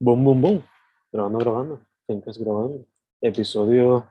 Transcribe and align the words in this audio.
Boom, 0.00 0.24
boom, 0.24 0.40
boom. 0.40 0.64
Grabando, 1.12 1.38
grabando. 1.38 1.86
Fincas 2.06 2.38
grabando. 2.38 2.86
Episodio 3.20 4.08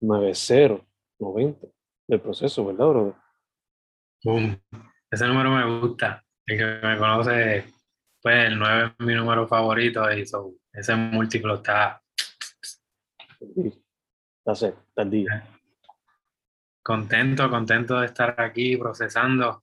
90, 0.00 0.84
90 1.20 1.66
del 2.08 2.20
proceso, 2.20 2.66
¿verdad, 2.66 2.88
brother? 2.88 3.14
Boom. 4.24 4.60
Ese 5.10 5.26
número 5.26 5.50
me 5.50 5.78
gusta. 5.80 6.24
El 6.46 6.58
que 6.58 6.86
me 6.86 6.98
conoce, 6.98 7.64
pues 8.20 8.46
el 8.48 8.58
9 8.58 8.94
es 8.98 9.06
mi 9.06 9.14
número 9.14 9.46
favorito 9.46 10.12
y 10.12 10.26
so, 10.26 10.54
ese 10.72 10.94
múltiplo 10.96 11.54
está 11.54 12.02
Está 14.38 14.54
set, 14.54 14.76
está 14.88 15.02
el 15.02 15.10
día. 15.10 15.46
contento, 16.82 17.48
contento 17.48 18.00
de 18.00 18.06
estar 18.06 18.40
aquí 18.40 18.76
procesando. 18.76 19.62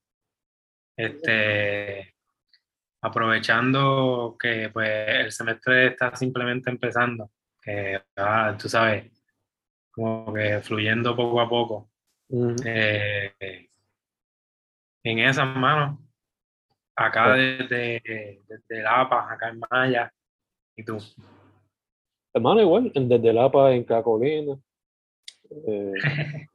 Este, 0.98 2.16
aprovechando 3.02 4.36
que 4.40 4.70
pues 4.72 4.90
el 5.08 5.32
semestre 5.32 5.88
está 5.88 6.16
simplemente 6.16 6.70
empezando, 6.70 7.32
que 7.62 8.02
ah, 8.18 8.56
tú 8.60 8.70
sabes, 8.70 9.12
como 9.92 10.34
que 10.34 10.62
fluyendo 10.62 11.16
poco 11.16 11.42
a 11.42 11.50
poco. 11.50 11.90
Eh, 12.64 13.34
en 15.04 15.20
esas 15.20 15.56
manos, 15.56 16.00
acá 16.96 17.34
desde, 17.34 18.42
desde 18.48 18.82
Lapa, 18.84 19.32
acá 19.32 19.50
en 19.50 19.60
Maya, 19.70 20.14
y 20.76 20.84
tú. 20.84 20.98
Hermano, 22.34 22.62
igual, 22.62 22.92
desde 22.94 23.34
Lapa 23.34 23.74
en 23.74 23.84
Cacolina. 23.84 24.58
eh, 25.50 25.94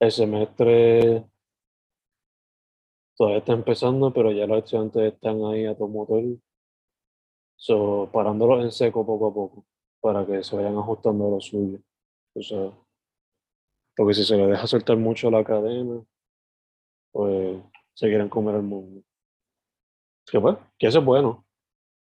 el 0.00 0.10
semestre 0.10 1.24
todavía 3.20 3.40
está 3.40 3.52
empezando, 3.52 4.10
pero 4.14 4.32
ya 4.32 4.46
los 4.46 4.64
estudiantes 4.64 5.12
están 5.12 5.44
ahí 5.44 5.66
a 5.66 5.76
todo 5.76 5.88
motor. 5.88 6.24
So, 7.56 8.08
parándolos 8.10 8.64
en 8.64 8.72
seco 8.72 9.04
poco 9.04 9.28
a 9.28 9.34
poco 9.34 9.66
para 10.00 10.24
que 10.24 10.42
se 10.42 10.56
vayan 10.56 10.78
ajustando 10.78 11.26
a 11.26 11.30
lo 11.32 11.40
suyo. 11.40 11.80
O 12.34 12.40
sea, 12.42 12.72
porque 13.94 14.14
si 14.14 14.24
se 14.24 14.38
le 14.38 14.46
deja 14.46 14.66
soltar 14.66 14.96
mucho 14.96 15.30
la 15.30 15.44
cadena, 15.44 16.02
pues 17.12 17.62
se 17.92 18.08
quieren 18.08 18.30
comer 18.30 18.54
el 18.54 18.62
mundo. 18.62 19.02
Que 20.30 20.40
pues, 20.40 20.56
que 20.78 20.86
eso 20.86 21.00
es 21.00 21.04
bueno. 21.04 21.44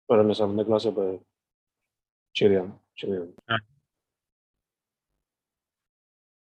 Pero 0.07 0.21
en 0.21 0.29
el 0.29 0.35
salón 0.35 0.57
de 0.57 0.66
clase, 0.66 0.91
pues, 0.91 1.21
chileando, 2.33 2.79
chileando. 2.94 3.33
Ah. 3.47 3.57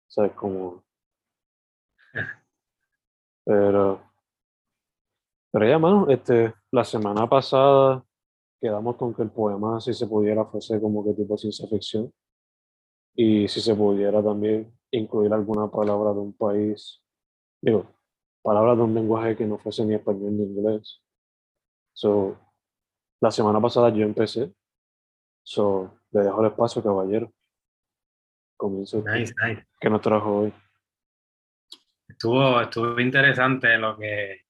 ¿Sabes 0.07 0.33
cómo? 0.33 0.83
Pero, 3.45 4.12
pero 5.53 5.69
ya, 5.69 5.77
mano, 5.77 6.09
este, 6.09 6.51
la 6.71 6.83
semana 6.83 7.29
pasada 7.29 8.03
quedamos 8.59 8.95
con 8.95 9.13
que 9.13 9.21
el 9.21 9.29
poema, 9.29 9.79
si 9.79 9.93
se 9.93 10.07
pudiera, 10.07 10.45
fuese 10.45 10.81
como 10.81 11.05
que 11.05 11.13
tipo 11.13 11.37
ciencia 11.37 11.67
ficción. 11.67 12.11
Y 13.13 13.47
si 13.47 13.61
se 13.61 13.75
pudiera 13.75 14.23
también 14.23 14.75
incluir 14.89 15.31
alguna 15.31 15.69
palabra 15.69 16.11
de 16.11 16.19
un 16.21 16.33
país, 16.33 17.03
digo, 17.61 17.85
palabras 18.41 18.77
de 18.77 18.83
un 18.83 18.95
lenguaje 18.95 19.37
que 19.37 19.45
no 19.45 19.59
fuese 19.59 19.85
ni 19.85 19.93
español 19.93 20.35
ni 20.35 20.43
inglés. 20.43 21.03
So, 21.93 22.35
la 23.21 23.29
semana 23.29 23.61
pasada 23.61 23.89
yo 23.89 24.03
empecé. 24.05 24.51
So, 25.43 25.99
le 26.09 26.21
dejo 26.21 26.41
el 26.41 26.47
espacio, 26.47 26.81
caballero. 26.81 27.31
Comienzo. 28.57 29.03
Nice, 29.05 29.35
nice. 29.45 29.67
¿Qué 29.79 29.87
nos 29.87 30.01
trajo 30.01 30.35
hoy? 30.35 30.53
Estuvo, 32.07 32.59
estuvo 32.59 32.99
interesante 32.99 33.77
lo 33.77 33.95
que, 33.97 34.42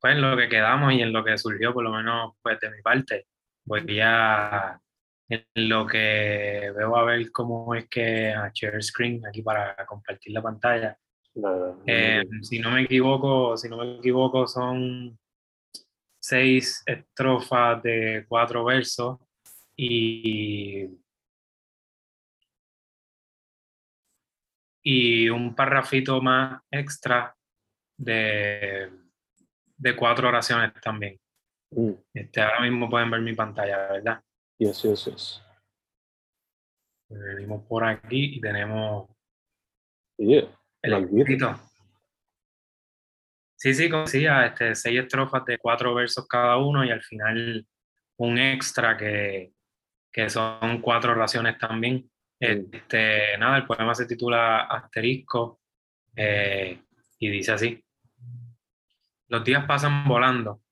pues 0.00 0.14
en 0.14 0.22
lo 0.22 0.36
que 0.36 0.48
quedamos 0.48 0.92
y 0.92 1.02
en 1.02 1.12
lo 1.12 1.24
que 1.24 1.36
surgió, 1.38 1.72
por 1.74 1.84
lo 1.84 1.90
menos 1.92 2.34
pues 2.42 2.58
de 2.60 2.70
mi 2.70 2.82
parte. 2.82 3.26
Voy 3.64 4.00
a, 4.02 4.80
en 5.28 5.44
lo 5.68 5.86
que 5.86 6.72
veo 6.76 6.96
a 6.96 7.04
ver 7.04 7.30
cómo 7.32 7.74
es 7.74 7.88
que 7.88 8.30
a 8.32 8.50
share 8.54 8.82
screen 8.82 9.26
aquí 9.26 9.42
para 9.42 9.74
compartir 9.86 10.32
la 10.32 10.42
pantalla. 10.42 10.96
La- 11.34 11.74
Eh, 11.86 12.22
si 12.42 12.58
no 12.60 12.70
me 12.70 12.82
equivoco, 12.82 13.56
si 13.56 13.68
no 13.68 13.76
me 13.78 13.96
equivoco, 13.98 14.46
son 14.46 15.18
seis 16.20 16.82
estrofas 16.86 17.82
de 17.82 18.24
cuatro 18.28 18.64
versos 18.64 19.18
y, 19.76 20.88
y 24.82 25.28
un 25.28 25.54
parrafito 25.54 26.20
más 26.20 26.60
extra 26.70 27.34
de, 27.96 28.90
de 29.78 29.96
cuatro 29.96 30.28
oraciones 30.28 30.72
también. 30.82 31.18
Mm, 31.70 31.92
Este, 32.14 32.40
ahora 32.40 32.60
mismo 32.60 32.88
pueden 32.90 33.10
ver 33.10 33.20
mi 33.20 33.34
pantalla, 33.34 33.88
¿verdad? 33.92 34.22
yes, 34.58 34.82
yes, 34.82 35.04
yes. 35.04 35.42
Venimos 37.08 37.64
por 37.66 37.84
aquí 37.84 38.36
y 38.36 38.40
tenemos 38.40 39.08
Yeah. 40.18 40.48
el 40.82 40.94
escrito. 40.94 41.58
Sí, 43.56 43.72
sí, 43.74 43.88
como 43.88 44.04
decía, 44.04 44.46
este, 44.46 44.74
seis 44.74 45.00
estrofas 45.00 45.44
de 45.44 45.58
cuatro 45.58 45.94
versos 45.94 46.26
cada 46.28 46.56
uno 46.58 46.84
y 46.84 46.90
al 46.90 47.02
final 47.02 47.66
un 48.18 48.38
extra 48.38 48.96
que, 48.96 49.52
que 50.12 50.28
son 50.28 50.80
cuatro 50.80 51.12
oraciones 51.12 51.56
también. 51.58 52.10
Este, 52.40 53.36
nada, 53.38 53.56
el 53.58 53.66
poema 53.66 53.94
se 53.94 54.06
titula 54.06 54.62
Asterisco 54.64 55.60
eh, 56.14 56.82
y 57.18 57.28
dice 57.30 57.52
así. 57.52 57.84
Los 59.28 59.44
días 59.44 59.66
pasan 59.66 60.08
volando. 60.08 60.62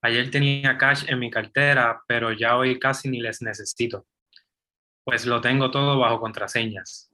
Ayer 0.00 0.30
tenía 0.30 0.78
cash 0.78 1.06
en 1.08 1.18
mi 1.18 1.28
cartera, 1.28 2.02
pero 2.06 2.30
ya 2.32 2.56
hoy 2.56 2.78
casi 2.78 3.08
ni 3.08 3.20
les 3.20 3.42
necesito, 3.42 4.06
pues 5.02 5.26
lo 5.26 5.40
tengo 5.40 5.72
todo 5.72 5.98
bajo 5.98 6.20
contraseñas. 6.20 7.10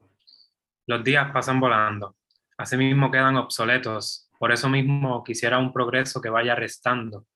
Los 0.87 1.03
días 1.03 1.31
pasan 1.32 1.60
volando. 1.60 2.16
Asimismo 2.59 3.10
quedan 3.10 3.37
obsoletos. 3.37 4.28
Por 4.38 4.53
eso 4.53 4.69
mismo 4.69 5.25
quisiera 5.25 5.56
un 5.59 5.72
progreso 5.72 6.21
que 6.21 6.28
vaya 6.28 6.54
restando. 6.54 7.27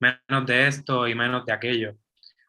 Menos 0.00 0.46
de 0.46 0.66
esto 0.66 1.06
y 1.06 1.14
menos 1.14 1.44
de 1.44 1.52
aquello. 1.52 1.96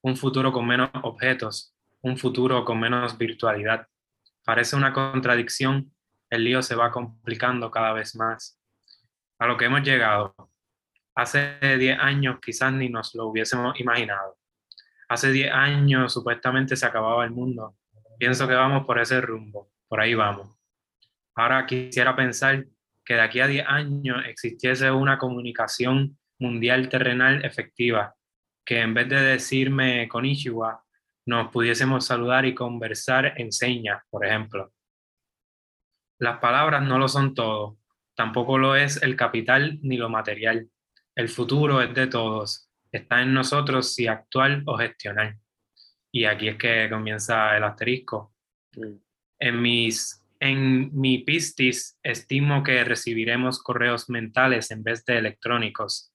Un 0.04 0.16
futuro 0.16 0.54
con 0.54 0.66
menos 0.66 0.90
objetos. 1.02 1.76
Un 2.02 2.18
futuro 2.18 2.64
con 2.64 2.80
menos 2.80 3.18
virtualidad. 3.18 3.88
Parece 4.46 4.78
una 4.78 4.94
contradicción. 4.94 5.94
El 6.30 6.46
lío 6.46 6.62
se 6.62 6.76
va 6.76 6.92
complicando 6.92 7.70
cada 7.70 7.92
vez 7.92 8.16
más. 8.16 8.58
A 9.40 9.48
lo 9.48 9.58
que 9.58 9.66
hemos 9.66 9.84
llegado. 9.84 10.36
Hace 11.16 11.60
10 11.78 12.00
años 12.00 12.40
quizás 12.42 12.74
ni 12.74 12.90
nos 12.90 13.14
lo 13.16 13.28
hubiésemos 13.28 13.80
imaginado. 13.80 14.38
Hace 15.10 15.32
10 15.32 15.52
años 15.52 16.14
supuestamente 16.14 16.76
se 16.76 16.86
acababa 16.86 17.24
el 17.24 17.32
mundo. 17.32 17.78
Pienso 18.18 18.48
que 18.48 18.56
vamos 18.56 18.86
por 18.86 19.00
ese 19.00 19.22
rumbo. 19.22 19.72
Por 19.88 20.00
ahí 20.00 20.16
vamos. 20.16 20.58
Ahora 21.36 21.66
quisiera 21.66 22.16
pensar 22.16 22.66
que 23.06 23.16
de 23.16 23.22
aquí 23.22 23.40
a 23.40 23.48
10 23.48 23.66
años 23.68 24.24
existiese 24.26 24.90
una 24.92 25.18
comunicación 25.18 26.18
mundial 26.40 26.90
terrenal 26.90 27.44
efectiva, 27.46 28.16
que 28.66 28.82
en 28.82 28.94
vez 28.94 29.10
de 29.10 29.22
decirme 29.22 30.08
con 30.08 30.26
Ichiwa, 30.26 30.84
nos 31.26 31.50
pudiésemos 31.52 32.06
saludar 32.06 32.46
y 32.46 32.54
conversar 32.54 33.34
en 33.38 33.52
señas, 33.52 34.02
por 34.10 34.26
ejemplo. 34.26 34.72
Las 36.20 36.40
palabras 36.40 36.84
no 36.84 36.98
lo 36.98 37.08
son 37.08 37.34
todo, 37.34 37.78
tampoco 38.16 38.58
lo 38.58 38.76
es 38.76 39.02
el 39.02 39.16
capital 39.16 39.80
ni 39.82 39.98
lo 39.98 40.10
material. 40.10 40.70
El 41.16 41.30
futuro 41.30 41.82
es 41.82 41.94
de 41.94 42.08
todos, 42.08 42.70
está 42.92 43.22
en 43.22 43.34
nosotros 43.34 43.94
si 43.94 44.08
actuar 44.08 44.62
o 44.66 44.78
gestionar. 44.78 45.38
Y 46.12 46.26
aquí 46.26 46.48
es 46.50 46.58
que 46.58 46.90
comienza 46.90 47.56
el 47.58 47.64
asterisco. 47.64 48.34
Mm, 48.76 48.96
En, 49.40 49.62
mis, 49.62 50.22
en 50.40 50.90
mi 50.98 51.20
pistis 51.20 51.98
estimo 52.04 52.64
que 52.64 52.84
recibiremos 52.84 53.62
correos 53.62 54.10
mentales 54.10 54.72
en 54.72 54.84
vez 54.84 55.04
de 55.06 55.18
electrónicos. 55.18 56.14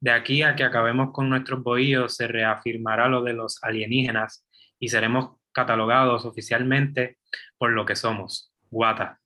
De 0.00 0.10
aquí 0.10 0.42
a 0.42 0.54
que 0.56 0.64
acabemos 0.64 1.10
con 1.12 1.28
nuestros 1.28 1.62
bohíos 1.62 2.16
se 2.16 2.26
reafirmará 2.28 3.08
lo 3.08 3.22
de 3.22 3.34
los 3.34 3.62
alienígenas 3.62 4.44
y 4.78 4.88
seremos 4.88 5.36
catalogados 5.52 6.24
oficialmente 6.24 7.18
por 7.58 7.70
lo 7.72 7.84
que 7.84 7.94
somos, 7.94 8.52
guata. 8.70 9.20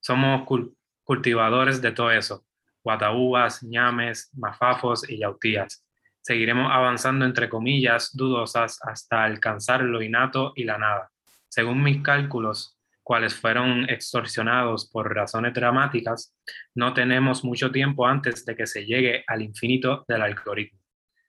Somos 0.00 0.42
cul- 0.46 0.75
cultivadores 1.06 1.80
de 1.80 1.92
todo 1.92 2.10
eso, 2.10 2.44
guataúbas, 2.82 3.62
ñames, 3.62 4.30
mafafos 4.34 5.08
y 5.08 5.18
yautías. 5.18 5.86
Seguiremos 6.20 6.68
avanzando 6.70 7.24
entre 7.24 7.48
comillas 7.48 8.10
dudosas 8.12 8.80
hasta 8.82 9.22
alcanzar 9.22 9.82
lo 9.82 10.02
innato 10.02 10.52
y 10.56 10.64
la 10.64 10.76
nada. 10.76 11.10
Según 11.48 11.82
mis 11.82 12.02
cálculos, 12.02 12.76
cuales 13.04 13.36
fueron 13.36 13.88
extorsionados 13.88 14.90
por 14.90 15.14
razones 15.14 15.54
dramáticas, 15.54 16.36
no 16.74 16.92
tenemos 16.92 17.44
mucho 17.44 17.70
tiempo 17.70 18.04
antes 18.04 18.44
de 18.44 18.56
que 18.56 18.66
se 18.66 18.84
llegue 18.84 19.22
al 19.28 19.42
infinito 19.42 20.04
del 20.08 20.22
algoritmo. 20.22 20.80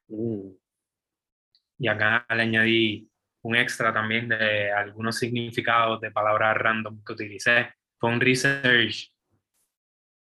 mm. 0.08 0.50
Y 1.80 1.88
acá 1.88 2.26
le 2.36 2.42
añadí 2.42 3.12
un 3.44 3.56
extra 3.56 3.94
también 3.94 4.28
de 4.28 4.72
algunos 4.72 5.18
significados 5.20 6.02
de 6.02 6.10
palabras 6.10 6.58
random 6.58 7.04
que 7.06 7.14
utilicé. 7.14 7.70
Fue 8.00 8.10
un 8.10 8.20
research 8.20 9.12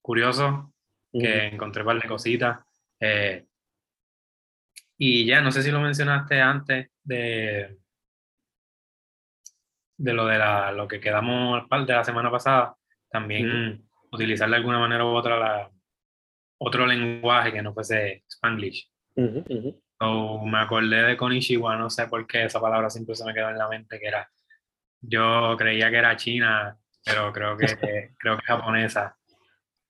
curioso 0.02 0.74
que 1.12 1.46
encontré 1.46 1.82
un 1.82 1.86
par 1.86 2.02
de 2.02 2.08
cositas. 2.08 2.58
eh, 3.00 3.46
Y 4.98 5.24
ya, 5.26 5.40
no 5.40 5.50
sé 5.50 5.62
si 5.62 5.70
lo 5.70 5.80
mencionaste 5.80 6.40
antes 6.40 6.90
de, 7.02 7.78
de 9.96 10.12
lo 10.12 10.26
de 10.26 10.38
la, 10.38 10.72
lo 10.72 10.86
que 10.88 11.00
quedamos 11.00 11.68
de 11.68 11.92
la 11.92 12.04
semana 12.04 12.30
pasada, 12.30 12.74
también 13.10 13.84
utilizar 14.10 14.48
de 14.50 14.56
alguna 14.56 14.78
manera 14.78 15.04
u 15.04 15.08
otra 15.08 15.38
la, 15.38 15.70
otro 16.58 16.86
lenguaje 16.86 17.52
que 17.52 17.62
no 17.62 17.72
fuese 17.74 18.24
Spanglish. 18.28 18.88
me 20.44 20.58
acordé 20.58 21.02
de 21.02 21.16
Konishiwa, 21.16 21.76
no 21.76 21.90
sé 21.90 22.06
por 22.08 22.26
qué 22.26 22.44
esa 22.44 22.60
palabra 22.60 22.90
siempre 22.90 23.14
se 23.14 23.24
me 23.24 23.34
quedó 23.34 23.50
en 23.50 23.58
la 23.58 23.68
mente, 23.68 23.98
que 24.00 24.06
era, 24.06 24.28
yo 25.00 25.56
creía 25.58 25.90
que 25.90 25.96
era 25.98 26.16
china, 26.16 26.76
pero 27.04 27.32
creo 27.32 27.56
que, 27.56 27.66
creo 28.18 28.36
que 28.36 28.42
es 28.42 28.46
japonesa. 28.46 29.16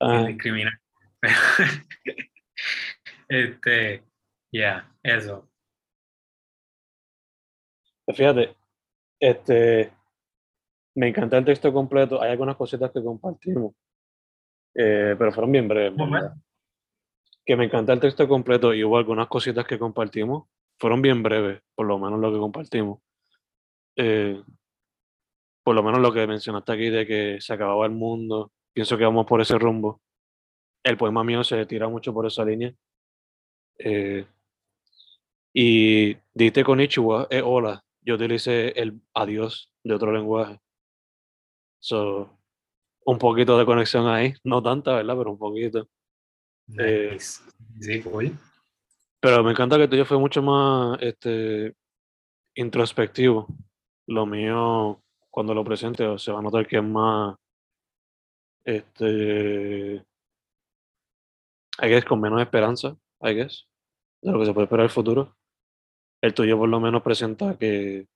Ah. 0.02 0.24
Discriminar. 0.26 0.72
este, 3.28 4.02
ya, 4.50 4.92
eso. 5.00 5.48
Fíjate, 8.12 8.56
este, 9.20 9.92
me 10.96 11.08
encanta 11.08 11.38
el 11.38 11.44
texto 11.44 11.72
completo. 11.72 12.20
Hay 12.20 12.32
algunas 12.32 12.56
cositas 12.56 12.90
que 12.90 13.02
compartimos, 13.02 13.74
eh, 14.74 15.14
pero 15.16 15.32
fueron 15.32 15.52
bien 15.52 15.68
breves. 15.68 15.94
Que 17.44 17.54
me 17.56 17.66
encanta 17.66 17.92
el 17.92 18.00
texto 18.00 18.26
completo 18.26 18.74
y 18.74 18.82
hubo 18.82 18.98
algunas 18.98 19.28
cositas 19.28 19.64
que 19.66 19.78
compartimos. 19.78 20.48
Fueron 20.80 21.00
bien 21.00 21.22
breves, 21.22 21.62
por 21.76 21.86
lo 21.86 21.98
menos 22.00 22.18
lo 22.18 22.32
que 22.32 22.38
compartimos. 22.38 23.00
Eh, 23.94 24.42
por 25.62 25.76
lo 25.76 25.82
menos 25.84 26.00
lo 26.00 26.12
que 26.12 26.26
mencionaste 26.26 26.72
aquí 26.72 26.90
de 26.90 27.06
que 27.06 27.40
se 27.40 27.52
acababa 27.52 27.86
el 27.86 27.92
mundo. 27.92 28.50
Pienso 28.72 28.96
que 28.96 29.04
vamos 29.04 29.26
por 29.26 29.40
ese 29.40 29.58
rumbo. 29.58 30.00
El 30.82 30.96
poema 30.96 31.22
mío 31.22 31.44
se 31.44 31.64
tira 31.66 31.88
mucho 31.88 32.12
por 32.12 32.26
esa 32.26 32.44
línea. 32.44 32.74
Eh, 33.78 34.26
y 35.54 36.16
diste 36.32 36.64
con 36.64 36.80
Ichiwa, 36.80 37.26
es 37.30 37.42
hola. 37.44 37.84
Yo 38.00 38.14
utilicé 38.14 38.70
el 38.80 39.00
adiós 39.14 39.70
de 39.84 39.94
otro 39.94 40.12
lenguaje. 40.12 40.58
So, 41.78 42.38
un 43.04 43.18
poquito 43.18 43.58
de 43.58 43.66
conexión 43.66 44.06
ahí, 44.08 44.34
no 44.44 44.62
tanta, 44.62 44.94
¿verdad? 44.94 45.16
Pero 45.16 45.32
un 45.32 45.38
poquito. 45.38 45.88
Eh, 46.78 47.16
sí, 47.18 48.00
fue. 48.02 48.32
Pero 49.20 49.44
me 49.44 49.52
encanta 49.52 49.78
que 49.78 49.88
tuyo 49.88 50.04
fue 50.04 50.18
mucho 50.18 50.42
más 50.42 50.98
este, 51.00 51.74
introspectivo. 52.54 53.46
Lo 54.06 54.26
mío, 54.26 55.00
cuando 55.30 55.54
lo 55.54 55.64
presente, 55.64 56.18
se 56.18 56.32
va 56.32 56.40
a 56.40 56.42
notar 56.42 56.66
que 56.66 56.78
es 56.78 56.82
más. 56.82 57.36
Este. 58.64 60.04
I 61.82 61.88
guess 61.88 62.04
con 62.04 62.20
menos 62.20 62.40
esperanza, 62.40 62.96
I 63.20 63.34
guess, 63.34 63.66
de 64.20 64.32
lo 64.32 64.38
que 64.38 64.46
se 64.46 64.52
puede 64.52 64.64
esperar 64.64 64.84
el 64.84 64.90
futuro. 64.90 65.36
El 66.20 66.34
tuyo, 66.34 66.58
por 66.58 66.68
lo 66.68 66.80
menos, 66.80 67.02
presenta 67.02 67.56
que. 67.58 68.06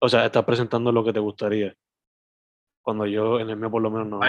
O 0.00 0.08
sea, 0.08 0.26
estás 0.26 0.44
presentando 0.44 0.90
lo 0.92 1.04
que 1.04 1.12
te 1.12 1.20
gustaría 1.20 1.76
cuando 2.82 3.06
yo 3.06 3.40
en 3.40 3.48
el 3.48 3.56
mío 3.56 3.70
por 3.70 3.80
lo 3.80 3.90
menos 3.90 4.08
no. 4.08 4.20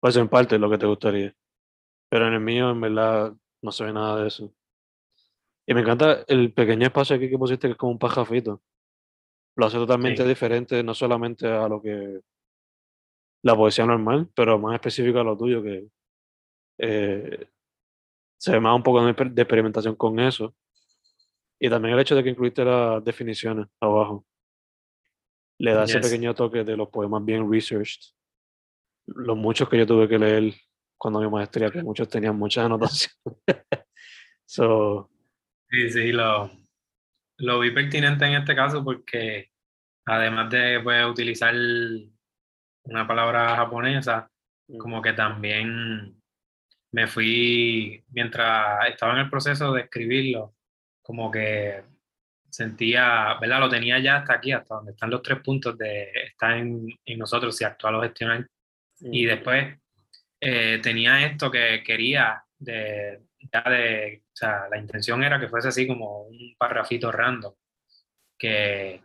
Pues 0.00 0.16
en 0.16 0.28
parte 0.28 0.58
lo 0.58 0.68
que 0.68 0.78
te 0.78 0.86
gustaría. 0.86 1.34
Pero 2.10 2.26
en 2.26 2.34
el 2.34 2.40
mío 2.40 2.70
en 2.70 2.80
verdad 2.80 3.32
no 3.62 3.72
se 3.72 3.84
ve 3.84 3.92
nada 3.92 4.20
de 4.20 4.28
eso. 4.28 4.52
Y 5.66 5.72
me 5.72 5.80
encanta 5.80 6.24
el 6.28 6.52
pequeño 6.52 6.86
espacio 6.86 7.16
aquí 7.16 7.30
que 7.30 7.38
pusiste 7.38 7.68
que 7.68 7.72
es 7.72 7.78
como 7.78 7.92
un 7.92 7.98
pajafito. 7.98 8.60
Lo 9.56 9.66
hace 9.66 9.78
totalmente 9.78 10.26
diferente, 10.26 10.82
no 10.82 10.92
solamente 10.94 11.46
a 11.48 11.68
lo 11.68 11.80
que 11.80 12.20
la 13.44 13.54
poesía 13.54 13.84
normal, 13.84 14.28
pero 14.34 14.58
más 14.58 14.74
específico 14.74 15.20
a 15.20 15.24
lo 15.24 15.36
tuyo, 15.36 15.62
que 15.62 15.86
eh, 16.78 17.46
se 18.38 18.52
ve 18.52 18.60
más 18.60 18.74
un 18.74 18.82
poco 18.82 19.04
de, 19.04 19.10
experimentación 19.10 19.94
con 19.96 20.18
eso. 20.18 20.56
Y 21.60 21.68
también 21.68 21.94
el 21.94 22.00
hecho 22.00 22.16
de 22.16 22.24
que 22.24 22.30
incluiste 22.30 22.64
las 22.64 23.04
definiciones 23.04 23.66
abajo 23.80 24.26
le 25.58 25.72
da 25.72 25.84
ese 25.84 26.00
pequeño 26.00 26.34
toque 26.34 26.64
de 26.64 26.76
los 26.76 26.88
poemas 26.88 27.22
bien 27.22 27.50
researched. 27.50 28.00
Los 29.06 29.36
muchos 29.36 29.68
que 29.68 29.78
yo 29.78 29.86
tuve 29.86 30.08
que 30.08 30.18
leer 30.18 30.54
cuando 30.96 31.20
mi 31.20 31.28
maestría, 31.28 31.70
que 31.70 31.82
muchos 31.82 32.08
tenían 32.08 32.36
muchas 32.36 32.64
anotaciones. 32.64 33.14
so, 34.46 35.10
sí, 35.68 35.90
sí, 35.90 36.12
lo, 36.12 36.50
lo 37.36 37.60
vi 37.60 37.70
pertinente 37.72 38.24
en 38.24 38.34
este 38.34 38.56
caso 38.56 38.82
porque 38.82 39.50
además 40.06 40.50
de 40.50 40.80
pues, 40.82 41.04
utilizar 41.06 41.54
una 42.84 43.06
palabra 43.06 43.56
japonesa, 43.56 44.30
mm. 44.68 44.78
como 44.78 45.02
que 45.02 45.12
también 45.12 46.20
me 46.92 47.06
fui, 47.06 48.04
mientras 48.10 48.88
estaba 48.88 49.14
en 49.14 49.20
el 49.20 49.30
proceso 49.30 49.72
de 49.72 49.82
escribirlo, 49.82 50.54
como 51.02 51.30
que 51.30 51.82
sentía, 52.48 53.34
¿verdad? 53.40 53.60
Lo 53.60 53.68
tenía 53.68 53.98
ya 53.98 54.18
hasta 54.18 54.34
aquí, 54.34 54.52
hasta 54.52 54.76
donde 54.76 54.92
están 54.92 55.10
los 55.10 55.22
tres 55.22 55.40
puntos 55.40 55.76
de 55.76 56.08
estar 56.26 56.52
en, 56.52 56.86
en 57.04 57.18
nosotros 57.18 57.60
y 57.60 57.64
actuar 57.64 57.94
o 57.96 58.02
gestionar. 58.02 58.46
Y 59.00 59.26
después 59.26 59.76
eh, 60.40 60.78
tenía 60.82 61.26
esto 61.26 61.50
que 61.50 61.82
quería 61.84 62.44
de, 62.56 63.22
ya 63.52 63.62
de, 63.62 64.22
o 64.24 64.36
sea, 64.36 64.68
la 64.70 64.78
intención 64.78 65.22
era 65.24 65.40
que 65.40 65.48
fuese 65.48 65.68
así 65.68 65.86
como 65.86 66.22
un 66.22 66.54
parrafito 66.56 67.10
random, 67.10 67.54
que, 68.38 69.02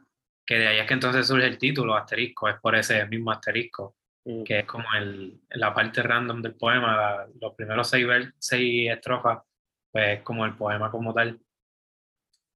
que 0.49 0.57
de 0.57 0.67
ahí 0.67 0.79
es 0.79 0.87
que 0.87 0.95
entonces 0.95 1.27
surge 1.27 1.45
el 1.45 1.59
título 1.59 1.95
asterisco, 1.95 2.49
es 2.49 2.55
por 2.59 2.75
ese 2.75 3.05
mismo 3.05 3.29
asterisco, 3.29 3.97
que 4.43 4.59
es 4.59 4.65
como 4.65 4.85
el, 4.97 5.39
la 5.51 5.71
parte 5.75 6.01
random 6.01 6.41
del 6.41 6.55
poema, 6.55 7.27
los 7.39 7.53
primeros 7.53 7.87
seis, 7.87 8.07
seis 8.39 8.89
estrofas, 8.89 9.43
pues 9.91 10.23
como 10.23 10.47
el 10.47 10.55
poema 10.55 10.89
como 10.89 11.13
tal. 11.13 11.39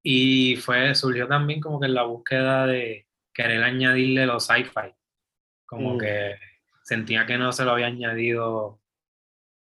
Y 0.02 0.56
fue, 0.56 0.96
surgió 0.96 1.28
también 1.28 1.62
como 1.62 1.80
que 1.80 1.86
en 1.86 1.94
la 1.94 2.02
búsqueda 2.02 2.66
de 2.66 3.06
querer 3.32 3.64
añadirle 3.64 4.26
los 4.26 4.48
sci-fi. 4.48 4.92
Como 5.64 5.94
mm. 5.94 5.98
que 6.00 6.36
sentía 6.82 7.28
que 7.28 7.38
no 7.38 7.52
se 7.52 7.64
lo 7.64 7.74
había 7.74 7.86
añadido, 7.86 8.82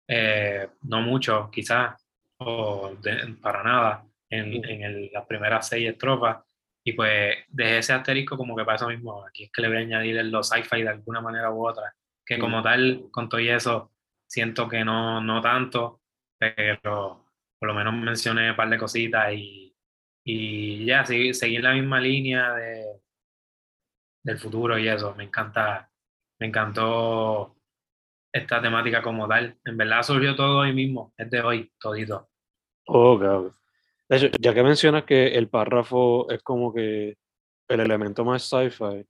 eh, 0.08 0.70
no 0.84 1.02
mucho, 1.02 1.50
quizás, 1.52 2.00
o 2.38 2.94
para 3.42 3.64
nada, 3.64 4.06
en, 4.30 4.62
mm. 4.62 4.66
en 4.66 5.12
las 5.12 5.26
primeras 5.26 5.68
seis 5.68 5.90
estrofas. 5.90 6.38
Y 6.84 6.94
pues 6.94 7.38
dejé 7.50 7.78
ese 7.80 7.94
asterisco 7.94 8.38
como 8.38 8.56
que 8.56 8.66
para 8.66 8.76
eso 8.76 8.88
mismo. 8.88 9.26
Aquí 9.26 9.46
es 9.46 9.52
que 9.52 9.62
le 9.62 9.68
voy 9.68 9.78
a 9.78 9.82
añadir 9.82 10.24
los 10.26 10.50
sci-fi 10.50 10.84
de 10.84 10.90
alguna 10.90 11.22
manera 11.22 11.52
u 11.52 11.68
otra. 11.68 11.94
Que 12.26 12.40
como 12.40 12.60
mm. 12.60 12.64
tal, 12.64 13.04
con 13.12 13.30
todo 13.30 13.40
y 13.40 13.50
eso, 13.50 13.92
siento 14.28 14.68
que 14.68 14.84
no, 14.84 15.22
no 15.22 15.42
tanto, 15.42 16.02
pero 16.38 17.26
por 17.60 17.68
lo 17.68 17.74
menos 17.74 17.94
mencioné 17.94 18.52
un 18.52 18.56
par 18.56 18.70
de 18.70 18.78
cositas 18.78 19.34
y 19.34 19.72
y 20.24 20.86
ya, 20.86 21.06
seguir, 21.06 21.36
seguir 21.36 21.64
la 21.64 21.74
misma 21.74 22.00
línea 22.00 22.54
de, 22.54 23.02
del 24.24 24.38
futuro 24.38 24.78
y 24.78 24.88
eso, 24.88 25.16
me 25.16 25.24
encanta, 25.24 25.90
me 26.40 26.48
encantó 26.48 27.56
esta 28.32 28.62
temática 28.62 29.02
como 29.02 29.28
tal. 29.28 29.60
En 29.66 29.78
verdad 29.78 30.04
surgió 30.04 30.36
todo 30.36 30.60
hoy 30.60 30.74
mismo, 30.74 31.14
es 31.18 31.30
de 31.30 31.42
hoy, 31.42 31.74
todito. 31.80 32.30
Oh, 32.88 33.18
claro. 33.18 33.56
De 34.12 34.18
hecho, 34.18 34.28
ya 34.42 34.54
que 34.54 34.62
mencionas 34.62 35.06
que 35.06 35.38
el 35.38 35.48
párrafo 35.48 36.30
es 36.30 36.44
como 36.44 36.74
que 36.74 37.18
el 37.70 37.80
elemento 37.80 38.26
más 38.26 38.44
sci-fi, 38.44 39.08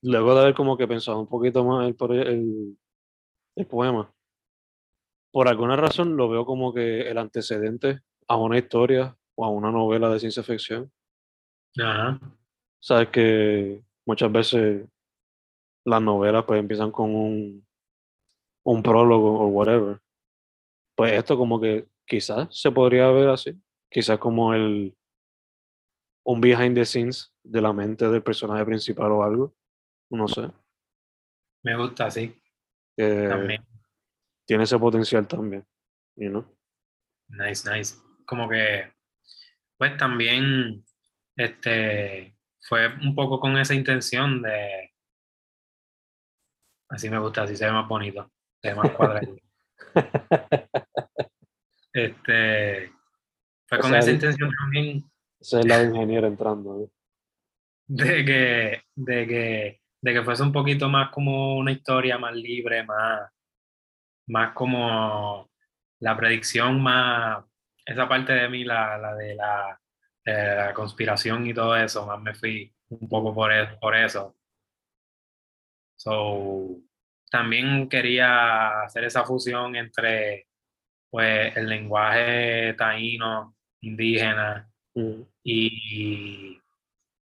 luego 0.00 0.34
de 0.34 0.40
haber 0.40 0.54
como 0.54 0.78
que 0.78 0.88
pensado 0.88 1.20
un 1.20 1.26
poquito 1.26 1.62
más 1.62 1.86
el, 1.86 1.96
el, 2.26 2.78
el 3.56 3.66
poema, 3.66 4.10
por 5.30 5.48
alguna 5.48 5.76
razón 5.76 6.16
lo 6.16 6.30
veo 6.30 6.46
como 6.46 6.72
que 6.72 7.10
el 7.10 7.18
antecedente 7.18 8.00
a 8.26 8.36
una 8.36 8.56
historia 8.56 9.14
o 9.34 9.44
a 9.44 9.50
una 9.50 9.70
novela 9.70 10.08
de 10.08 10.20
ciencia 10.20 10.42
ficción. 10.42 10.90
Sabes 12.78 13.10
que 13.10 13.82
muchas 14.06 14.32
veces 14.32 14.88
las 15.84 16.00
novelas 16.00 16.46
pues 16.46 16.58
empiezan 16.58 16.90
con 16.90 17.14
un, 17.14 17.66
un 18.64 18.82
prólogo 18.82 19.40
o 19.40 19.48
whatever. 19.48 20.00
Pues 20.94 21.12
esto 21.12 21.36
como 21.36 21.60
que 21.60 21.86
quizás 22.10 22.48
se 22.50 22.72
podría 22.72 23.08
ver 23.10 23.28
así. 23.28 23.56
Quizás 23.88 24.18
como 24.18 24.52
el 24.52 24.96
un 26.26 26.40
behind 26.40 26.74
the 26.74 26.84
scenes 26.84 27.32
de 27.42 27.60
la 27.60 27.72
mente 27.72 28.08
del 28.08 28.22
personaje 28.22 28.64
principal 28.64 29.12
o 29.12 29.22
algo. 29.22 29.54
No 30.10 30.26
sé. 30.26 30.50
Me 31.62 31.76
gusta, 31.76 32.10
sí. 32.10 32.36
también. 32.96 33.64
Tiene 34.44 34.64
ese 34.64 34.78
potencial 34.78 35.26
también. 35.28 35.64
You 36.16 36.44
Nice, 37.28 37.70
nice. 37.70 37.96
Como 38.26 38.48
que 38.48 38.92
pues 39.78 39.96
también 39.96 40.84
este, 41.36 42.36
fue 42.68 42.88
un 42.88 43.14
poco 43.14 43.38
con 43.38 43.56
esa 43.56 43.74
intención 43.74 44.42
de, 44.42 44.92
así 46.90 47.08
me 47.08 47.18
gusta, 47.18 47.44
así 47.44 47.56
se 47.56 47.64
ve 47.64 47.72
más 47.72 47.88
bonito, 47.88 48.30
se 48.60 48.68
ve 48.68 48.74
más 48.74 48.90
cuadrado. 48.90 49.36
este, 51.92 52.92
fue 53.66 53.78
con 53.78 53.94
esa 53.94 54.10
intención 54.10 54.50
también. 54.58 55.10
Ese 55.40 55.60
es 55.60 55.66
el 55.66 55.88
ingeniero 55.90 56.26
entrando. 56.26 56.84
¿eh? 56.84 56.88
De 57.86 58.24
que, 58.24 58.82
de 58.94 59.26
que, 59.26 59.80
de 60.00 60.12
que 60.12 60.22
fuese 60.22 60.42
un 60.42 60.52
poquito 60.52 60.88
más 60.88 61.10
como 61.10 61.56
una 61.56 61.72
historia 61.72 62.18
más 62.18 62.34
libre, 62.34 62.84
más, 62.84 63.30
más 64.26 64.52
como 64.54 65.50
la 66.00 66.16
predicción 66.16 66.82
más, 66.82 67.44
esa 67.84 68.08
parte 68.08 68.32
de 68.32 68.48
mí, 68.48 68.64
la, 68.64 68.98
la 68.98 69.14
de 69.14 69.34
la, 69.34 69.80
la, 70.24 70.74
conspiración 70.74 71.46
y 71.46 71.54
todo 71.54 71.76
eso, 71.76 72.06
más 72.06 72.20
me 72.20 72.34
fui 72.34 72.72
un 72.88 73.08
poco 73.08 73.34
por, 73.34 73.52
e, 73.52 73.66
por 73.78 73.96
eso. 73.96 74.36
So, 75.96 76.76
también 77.30 77.88
quería 77.88 78.82
hacer 78.82 79.04
esa 79.04 79.24
fusión 79.24 79.76
entre 79.76 80.46
pues, 81.10 81.56
el 81.56 81.68
lenguaje 81.68 82.74
taíno, 82.74 83.56
indígena, 83.80 84.70
mm. 84.94 85.22
y, 85.44 86.60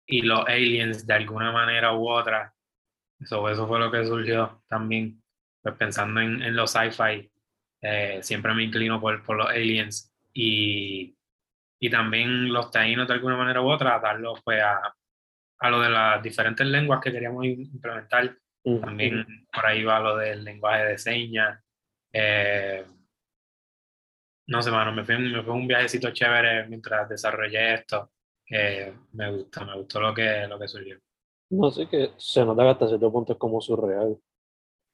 y 0.05 0.21
los 0.21 0.45
aliens 0.47 1.05
de 1.05 1.13
alguna 1.13 1.51
manera 1.51 1.93
u 1.93 2.09
otra. 2.09 2.53
Eso, 3.19 3.49
eso 3.49 3.67
fue 3.67 3.79
lo 3.79 3.91
que 3.91 4.05
surgió 4.05 4.63
también. 4.67 5.21
Pues 5.61 5.75
pensando 5.75 6.21
en, 6.21 6.41
en 6.41 6.55
los 6.55 6.71
sci-fi, 6.71 7.29
eh, 7.81 8.19
siempre 8.21 8.53
me 8.53 8.63
inclino 8.63 8.99
por, 9.01 9.23
por 9.23 9.37
los 9.37 9.49
aliens 9.49 10.13
y, 10.33 11.15
y, 11.79 11.89
también 11.89 12.51
los 12.53 12.71
taínos 12.71 13.07
de 13.07 13.15
alguna 13.15 13.37
manera 13.37 13.61
u 13.61 13.69
otra, 13.69 13.99
darlos 13.99 14.41
pues 14.43 14.61
a, 14.61 14.95
a 15.59 15.69
lo 15.69 15.81
de 15.81 15.89
las 15.89 16.21
diferentes 16.23 16.65
lenguas 16.65 17.01
que 17.01 17.11
queríamos 17.11 17.45
implementar. 17.45 18.37
También 18.63 19.25
por 19.53 19.65
ahí 19.65 19.83
va 19.83 19.99
lo 19.99 20.17
del 20.17 20.43
lenguaje 20.43 20.83
de 20.83 20.97
señas. 20.97 21.63
Eh, 22.11 22.85
no 24.47 24.61
sé, 24.61 24.71
mano, 24.71 24.93
me 24.93 25.03
fue, 25.03 25.17
me 25.17 25.43
fue 25.43 25.53
un 25.53 25.67
viajecito 25.67 26.11
chévere 26.11 26.67
mientras 26.67 27.09
desarrollé 27.09 27.75
esto. 27.75 28.11
que 28.45 28.93
me 29.13 29.31
gustó, 29.31 29.65
me 29.65 29.75
gustó 29.77 29.99
lo 29.99 30.13
que, 30.13 30.47
lo 30.47 30.57
que 30.57 30.67
surgió. 30.67 30.97
No 31.49 31.71
sé 31.71 31.87
que 31.87 32.11
se 32.17 32.43
nota 32.45 32.63
que 32.63 32.69
hasta 32.69 32.87
cierto 32.87 33.11
punto 33.11 33.33
es 33.33 33.39
como 33.39 33.61
surreal 33.61 34.17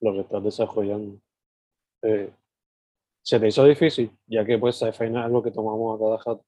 lo 0.02 0.14
que 0.14 0.20
estás 0.22 0.44
desarrollando. 0.44 1.20
Eh, 2.04 2.34
¿Se 3.24 3.40
te 3.40 3.48
hizo 3.48 3.64
difícil? 3.64 4.12
Ya 4.28 4.44
que 4.44 4.58
pues 4.58 4.76
sci-fi 4.78 5.06
es 5.06 5.16
algo 5.16 5.42
que 5.42 5.52
tomamos 5.52 5.96
a 5.96 6.04
cada 6.04 6.18
rato. 6.18 6.46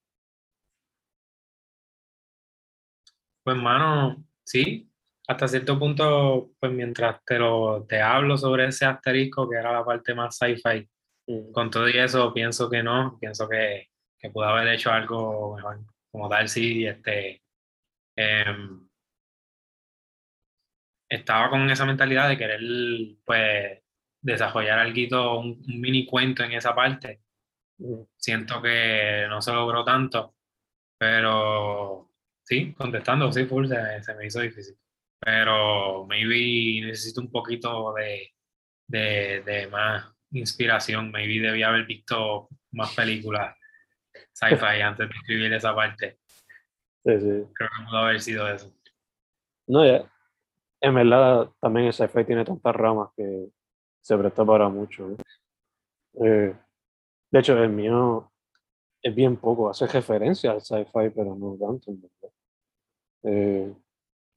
Pues 3.43 3.57
mano, 3.57 4.23
sí, 4.43 4.91
hasta 5.27 5.47
cierto 5.47 5.77
punto, 5.79 6.51
pues 6.59 6.71
mientras 6.71 7.23
te, 7.23 7.37
lo, 7.37 7.85
te 7.87 8.01
hablo 8.01 8.37
sobre 8.37 8.67
ese 8.67 8.85
asterisco, 8.85 9.49
que 9.49 9.57
era 9.57 9.71
la 9.71 9.85
parte 9.85 10.13
más 10.13 10.35
sci-fi, 10.37 10.89
con 11.53 11.69
todo 11.71 11.89
y 11.89 11.97
eso 11.97 12.33
pienso 12.33 12.69
que 12.69 12.83
no, 12.83 13.17
pienso 13.19 13.47
que, 13.49 13.89
que 14.17 14.29
pude 14.29 14.47
haber 14.47 14.67
hecho 14.69 14.91
algo 14.91 15.55
mejor, 15.55 15.79
como 16.11 16.29
tal, 16.29 16.47
sí, 16.49 16.85
este, 16.85 17.41
em, 18.15 18.87
estaba 21.09 21.49
con 21.49 21.69
esa 21.69 21.85
mentalidad 21.85 22.29
de 22.29 22.37
querer, 22.37 22.59
pues, 23.25 23.81
desarrollar 24.21 24.79
algo, 24.79 25.39
un, 25.39 25.63
un 25.67 25.81
mini 25.81 26.05
cuento 26.05 26.43
en 26.43 26.53
esa 26.53 26.73
parte. 26.75 27.21
Siento 28.17 28.61
que 28.61 29.25
no 29.29 29.41
se 29.41 29.51
logró 29.53 29.83
tanto, 29.83 30.35
pero 30.97 32.11
sí, 32.43 32.73
contestando, 32.73 33.31
sí, 33.31 33.45
full, 33.45 33.67
se, 33.67 34.03
se 34.03 34.15
me 34.15 34.27
hizo 34.27 34.41
difícil. 34.41 34.77
Pero 35.19 36.05
maybe 36.07 36.85
necesito 36.87 37.21
un 37.21 37.31
poquito 37.31 37.93
de, 37.93 38.33
de, 38.87 39.41
de, 39.45 39.67
más 39.67 40.14
inspiración, 40.31 41.11
maybe 41.11 41.39
debía 41.39 41.69
haber 41.69 41.85
visto 41.85 42.49
más 42.71 42.93
películas 42.93 43.55
sci-fi 44.33 44.81
antes 44.83 45.09
de 45.09 45.15
escribir 45.15 45.53
esa 45.53 45.73
parte. 45.75 46.19
Sí, 47.03 47.19
sí. 47.19 47.43
Creo 47.53 47.69
que 47.69 47.85
pudo 47.85 47.97
haber 47.97 48.21
sido 48.21 48.47
eso. 48.47 48.73
No, 49.67 49.85
ya. 49.85 50.09
En 50.81 50.93
verdad, 50.93 51.49
también 51.59 51.87
el 51.87 51.93
sci-fi 51.93 52.25
tiene 52.25 52.45
tantas 52.45 52.75
ramas 52.75 53.09
que 53.15 53.47
se 54.01 54.17
presta 54.17 54.45
para 54.45 54.69
mucho. 54.69 55.15
Eh, 56.23 56.55
de 57.31 57.39
hecho, 57.39 57.57
el 57.57 57.69
mío 57.69 58.31
es 59.01 59.13
bien 59.13 59.37
poco, 59.37 59.69
hace 59.69 59.87
referencia 59.87 60.51
al 60.51 60.61
sci-fi, 60.61 61.09
pero 61.15 61.35
no 61.35 61.57
tanto. 61.59 61.91
Eh, 63.23 63.73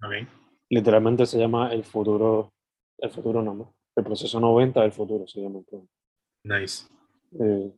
okay 0.02 0.26
literalmente 0.70 1.26
se 1.26 1.38
llama 1.38 1.72
el 1.72 1.84
futuro, 1.84 2.52
el 2.98 3.10
futuro 3.10 3.42
no, 3.42 3.74
el 3.98 4.04
proceso 4.04 4.38
90 4.38 4.80
del 4.80 4.92
futuro 4.92 5.26
se 5.26 5.40
llama. 5.40 5.60
Nice. 6.44 6.86
Eh, 7.40 7.72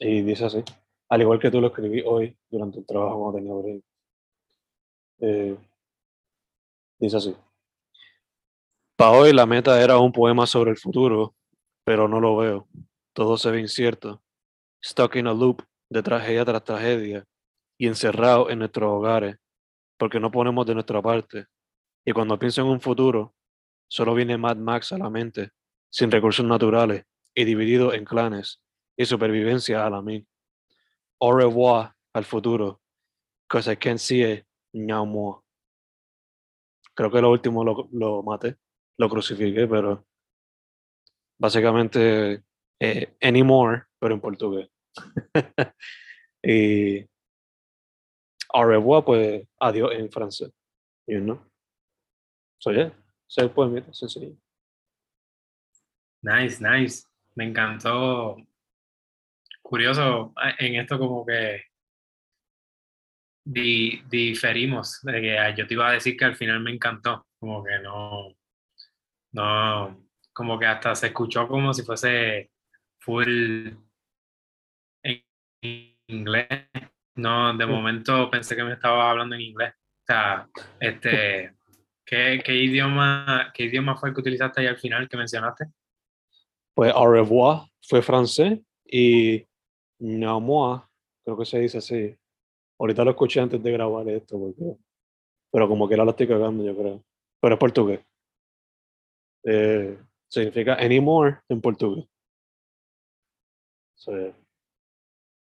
y 0.00 0.22
dice 0.22 0.46
así, 0.46 0.64
al 1.08 1.20
igual 1.20 1.38
que 1.38 1.50
tú 1.50 1.60
lo 1.60 1.68
escribí 1.68 2.02
hoy 2.04 2.36
durante 2.50 2.78
el 2.78 2.86
trabajo 2.86 3.20
cuando 3.20 3.38
tenía 3.38 3.54
break. 3.54 3.82
Eh, 5.20 5.56
dice 6.98 7.16
así. 7.16 7.36
Para 8.96 9.12
hoy 9.12 9.32
la 9.32 9.44
meta 9.44 9.82
era 9.82 9.98
un 9.98 10.12
poema 10.12 10.46
sobre 10.46 10.70
el 10.70 10.78
futuro, 10.78 11.34
pero 11.84 12.08
no 12.08 12.18
lo 12.18 12.36
veo. 12.36 12.68
Todo 13.12 13.36
se 13.36 13.50
ve 13.50 13.60
incierto. 13.60 14.22
Stuck 14.82 15.16
in 15.16 15.26
a 15.26 15.34
loop 15.34 15.62
de 15.90 16.02
tragedia 16.02 16.44
tras 16.44 16.64
tragedia 16.64 17.24
y 17.78 17.86
encerrado 17.86 18.48
en 18.48 18.60
nuestros 18.60 18.90
hogares 18.90 19.36
porque 19.98 20.18
no 20.18 20.30
ponemos 20.30 20.66
de 20.66 20.74
nuestra 20.74 21.02
parte. 21.02 21.46
Y 22.06 22.12
cuando 22.12 22.38
pienso 22.38 22.62
en 22.62 22.68
un 22.68 22.80
futuro, 22.80 23.35
solo 23.88 24.14
viene 24.14 24.38
Mad 24.38 24.56
Max 24.56 24.92
a 24.92 24.98
la 24.98 25.10
mente, 25.10 25.50
sin 25.90 26.10
recursos 26.10 26.44
naturales 26.44 27.04
y 27.34 27.44
dividido 27.44 27.92
en 27.92 28.04
clanes 28.04 28.62
y 28.96 29.04
supervivencia 29.04 29.86
a 29.86 29.90
la 29.90 30.02
mil. 30.02 30.26
Au 31.18 31.32
revoir 31.32 31.94
al 32.12 32.24
futuro, 32.24 32.80
because 33.48 33.70
I 33.70 33.76
can't 33.76 33.98
see 33.98 34.22
it 34.22 34.46
no 34.72 35.06
more. 35.06 35.40
Creo 36.94 37.10
que 37.10 37.20
lo 37.20 37.30
último 37.30 37.62
lo, 37.64 37.88
lo 37.92 38.22
maté, 38.22 38.56
lo 38.98 39.08
crucifiqué, 39.08 39.66
pero 39.66 40.06
básicamente 41.38 42.42
eh, 42.80 43.16
anymore, 43.20 43.84
pero 43.98 44.14
en 44.14 44.20
portugués. 44.20 44.68
y 46.42 47.06
au 48.48 48.64
revoir, 48.64 49.04
pues 49.04 49.46
adiós 49.60 49.92
en 49.92 50.10
francés. 50.10 50.50
You 51.06 51.20
know? 51.20 51.40
So 52.58 52.72
yeah, 52.72 52.90
ser 53.26 53.52
poemita 53.52 53.92
sencillo. 53.92 54.36
Nice, 56.22 56.62
nice. 56.62 57.06
Me 57.34 57.44
encantó. 57.44 58.36
Curioso, 59.62 60.32
en 60.58 60.76
esto 60.76 60.98
como 60.98 61.24
que 61.26 61.64
diferimos. 63.44 65.00
De 65.02 65.20
que 65.20 65.54
yo 65.56 65.66
te 65.66 65.74
iba 65.74 65.88
a 65.88 65.92
decir 65.92 66.16
que 66.16 66.24
al 66.24 66.36
final 66.36 66.60
me 66.60 66.72
encantó. 66.72 67.26
Como 67.38 67.64
que 67.64 67.78
no. 67.80 68.34
No. 69.32 70.08
Como 70.32 70.58
que 70.58 70.66
hasta 70.66 70.94
se 70.94 71.08
escuchó 71.08 71.48
como 71.48 71.72
si 71.74 71.82
fuese 71.82 72.50
full 72.98 73.68
en 75.02 75.24
inglés 76.08 76.68
no, 77.16 77.56
de 77.56 77.66
momento 77.66 78.30
pensé 78.30 78.54
que 78.54 78.64
me 78.64 78.74
estaba 78.74 79.10
hablando 79.10 79.34
en 79.34 79.40
inglés. 79.40 79.74
O 79.74 80.06
sea, 80.06 80.48
este, 80.78 81.55
¿qué, 82.06 82.40
qué 82.44 82.54
idioma, 82.54 83.52
¿qué 83.52 83.64
idioma 83.64 83.96
fue 83.96 84.08
el 84.08 84.14
que 84.14 84.20
utilizaste 84.20 84.60
ahí 84.60 84.66
al 84.68 84.78
final 84.78 85.08
que 85.08 85.16
mencionaste? 85.16 85.66
Pues 86.74 86.92
au 86.94 87.10
revoir 87.10 87.62
fue 87.82 88.02
francés 88.02 88.60
y 88.84 89.44
néanmoins, 89.98 90.82
creo 91.24 91.36
que 91.36 91.44
se 91.44 91.58
dice 91.58 91.78
así. 91.78 92.16
Ahorita 92.78 93.04
lo 93.04 93.10
escuché 93.10 93.40
antes 93.40 93.62
de 93.62 93.72
grabar 93.72 94.08
esto, 94.08 94.38
porque, 94.38 94.76
pero 95.50 95.68
como 95.68 95.88
que 95.88 95.94
era 95.94 96.04
lo 96.04 96.10
estoy 96.10 96.28
cagando, 96.28 96.62
yo 96.62 96.76
creo. 96.76 97.04
Pero 97.40 97.54
es 97.54 97.58
portugués. 97.58 98.00
Eh, 99.44 99.98
significa 100.28 100.74
anymore 100.74 101.38
en 101.48 101.60
portugués. 101.60 102.06
yo 104.06 104.32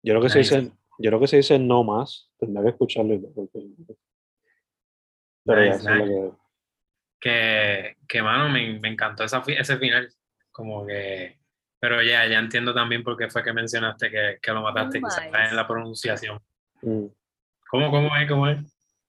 creo 0.04 0.22
que 0.22 0.30
se 0.30 0.40
dice 0.40 0.72
yo 1.00 1.10
creo 1.10 1.20
que 1.20 1.28
se 1.28 1.38
dice 1.38 1.58
no 1.58 1.84
más. 1.84 2.30
Tendría 2.38 2.64
que 2.64 2.70
escucharlo. 2.70 3.20
Pero 5.46 5.66
ya 5.66 5.78
que... 5.80 6.43
que... 7.24 7.96
Que, 8.08 8.22
mano, 8.22 8.50
me, 8.50 8.80
me 8.80 8.90
encantó 8.90 9.24
esa, 9.24 9.42
ese 9.48 9.78
final. 9.78 10.12
Como 10.52 10.86
que. 10.86 11.40
Pero 11.80 12.02
ya, 12.02 12.26
ya 12.28 12.40
entiendo 12.40 12.74
también 12.74 13.04
por 13.04 13.18
qué 13.18 13.30
fue 13.30 13.44
que 13.44 13.52
mencionaste 13.52 14.10
que, 14.10 14.38
que 14.42 14.52
lo 14.52 14.62
mataste, 14.62 15.02
no 15.02 15.08
quizás 15.08 15.52
en 15.52 15.56
la 15.56 15.68
pronunciación. 15.68 16.40
Mm. 16.82 17.08
¿Cómo, 17.70 17.92
¿Cómo 17.92 18.16
es? 18.16 18.30
¿Cómo 18.30 18.48
es? 18.48 18.60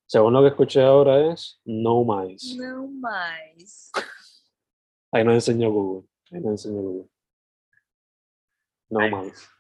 Según 0.07 0.33
lo 0.33 0.43
que 0.43 0.49
escuché 0.49 0.83
ahora 0.83 1.33
es 1.33 1.61
no 1.65 2.03
más. 2.03 2.57
No 2.59 2.89
más. 2.89 3.93
Ahí 5.13 5.23
nos 5.23 5.35
enseñó 5.35 5.71
Google. 5.71 6.09
Ahí 6.33 6.41
nos 6.41 6.53
enseñó 6.53 6.81
Google. 6.81 7.09
No 8.89 9.09
más. 9.09 9.51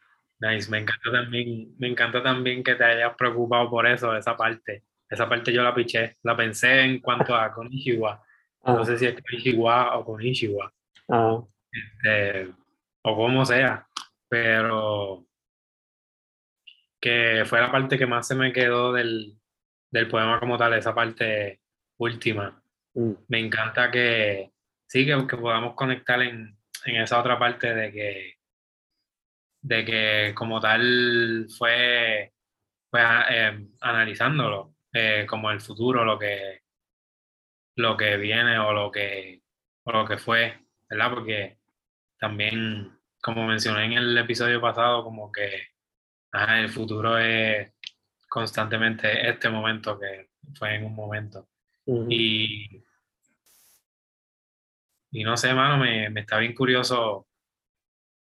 Nice, 0.41 0.71
me 0.71 0.79
encanta 0.79 1.13
también, 1.13 1.75
me 1.79 1.89
encanta 1.89 2.23
también 2.23 2.65
que 2.65 2.75
te 2.75 2.85
hayas 2.85 3.15
preocupado 3.15 3.71
por 3.71 3.87
eso, 3.87 4.17
esa 4.17 4.37
parte. 4.37 4.85
Esa 5.09 5.29
parte 5.29 5.53
yo 5.53 5.63
la 5.63 5.75
piché, 5.75 6.17
la 6.23 6.37
pensé 6.37 6.81
en 6.81 7.01
cuanto 7.01 7.35
a 7.35 7.53
Konishiwa. 8.65 8.75
No 8.75 8.83
ah. 8.83 8.87
sé 8.87 8.99
si 8.99 9.07
es 9.07 9.15
Konishiwa 9.15 9.99
o 9.99 10.05
Konishiwa. 10.05 10.73
Ah. 11.09 11.43
Este, 11.71 12.53
o 13.03 13.17
como 13.17 13.45
sea, 13.45 13.87
pero 14.29 15.27
que 17.01 17.45
fue 17.47 17.61
la 17.61 17.71
parte 17.71 17.99
que 17.99 18.07
más 18.07 18.27
se 18.27 18.35
me 18.35 18.53
quedó 18.53 18.93
del, 18.93 19.37
del 19.91 20.09
poema 20.09 20.41
como 20.41 20.57
tal, 20.57 20.75
esa 20.75 20.95
parte 20.95 21.61
última. 21.99 22.63
Mm. 22.95 23.13
Me 23.29 23.41
encanta 23.41 23.91
que 23.91 24.53
sí, 24.87 25.05
que, 25.05 25.27
que 25.27 25.37
podamos 25.37 25.75
conectar 25.75 26.23
en, 26.23 26.57
en 26.87 26.97
esa 26.97 27.21
otra 27.21 27.39
parte 27.39 27.75
de 27.75 27.93
que 27.93 28.35
de 29.65 29.85
que 29.85 30.35
como 30.35 30.61
tal 30.61 31.47
fue, 31.57 32.33
fue 32.91 33.01
eh, 33.31 33.67
analizándolo 33.81 34.75
eh, 34.93 35.27
como 35.29 35.51
el 35.51 35.61
futuro, 35.61 36.05
lo 36.05 36.19
que, 36.19 36.64
lo 37.77 37.97
que 37.97 38.17
viene 38.17 38.59
o 38.59 38.73
lo 38.73 38.91
que, 38.91 39.43
o 39.85 39.93
lo 39.93 40.07
que 40.07 40.19
fue, 40.19 40.59
¿verdad? 40.89 41.11
Porque 41.11 41.59
también, 42.19 42.99
como 43.23 43.47
mencioné 43.47 43.87
en 43.87 43.93
el 43.95 44.19
episodio 44.19 44.61
pasado, 44.61 45.05
como 45.05 45.31
que 45.33 45.69
el 46.33 46.69
futuro 46.69 47.19
es 47.19 47.73
constantemente 48.29 49.29
este 49.29 49.49
momento 49.49 49.99
que 49.99 50.31
fue 50.55 50.75
en 50.75 50.85
un 50.85 50.95
momento. 50.95 51.49
Y 52.09 52.83
y 55.15 55.23
no 55.23 55.37
sé, 55.37 55.55
mano, 55.55 55.79
me, 55.79 56.11
me 56.11 56.23
está 56.23 56.39
bien 56.39 56.55
curioso, 56.55 57.29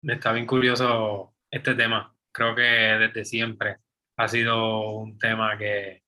me 0.03 0.15
está 0.15 0.33
bien 0.33 0.47
curioso 0.47 1.35
este 1.51 1.75
tema. 1.75 2.17
Creo 2.31 2.55
que 2.55 2.63
desde 2.63 3.25
siempre 3.25 3.79
ha 4.17 4.29
sido 4.29 4.93
un 4.93 5.19
tema 5.19 5.59
que, 5.59 6.05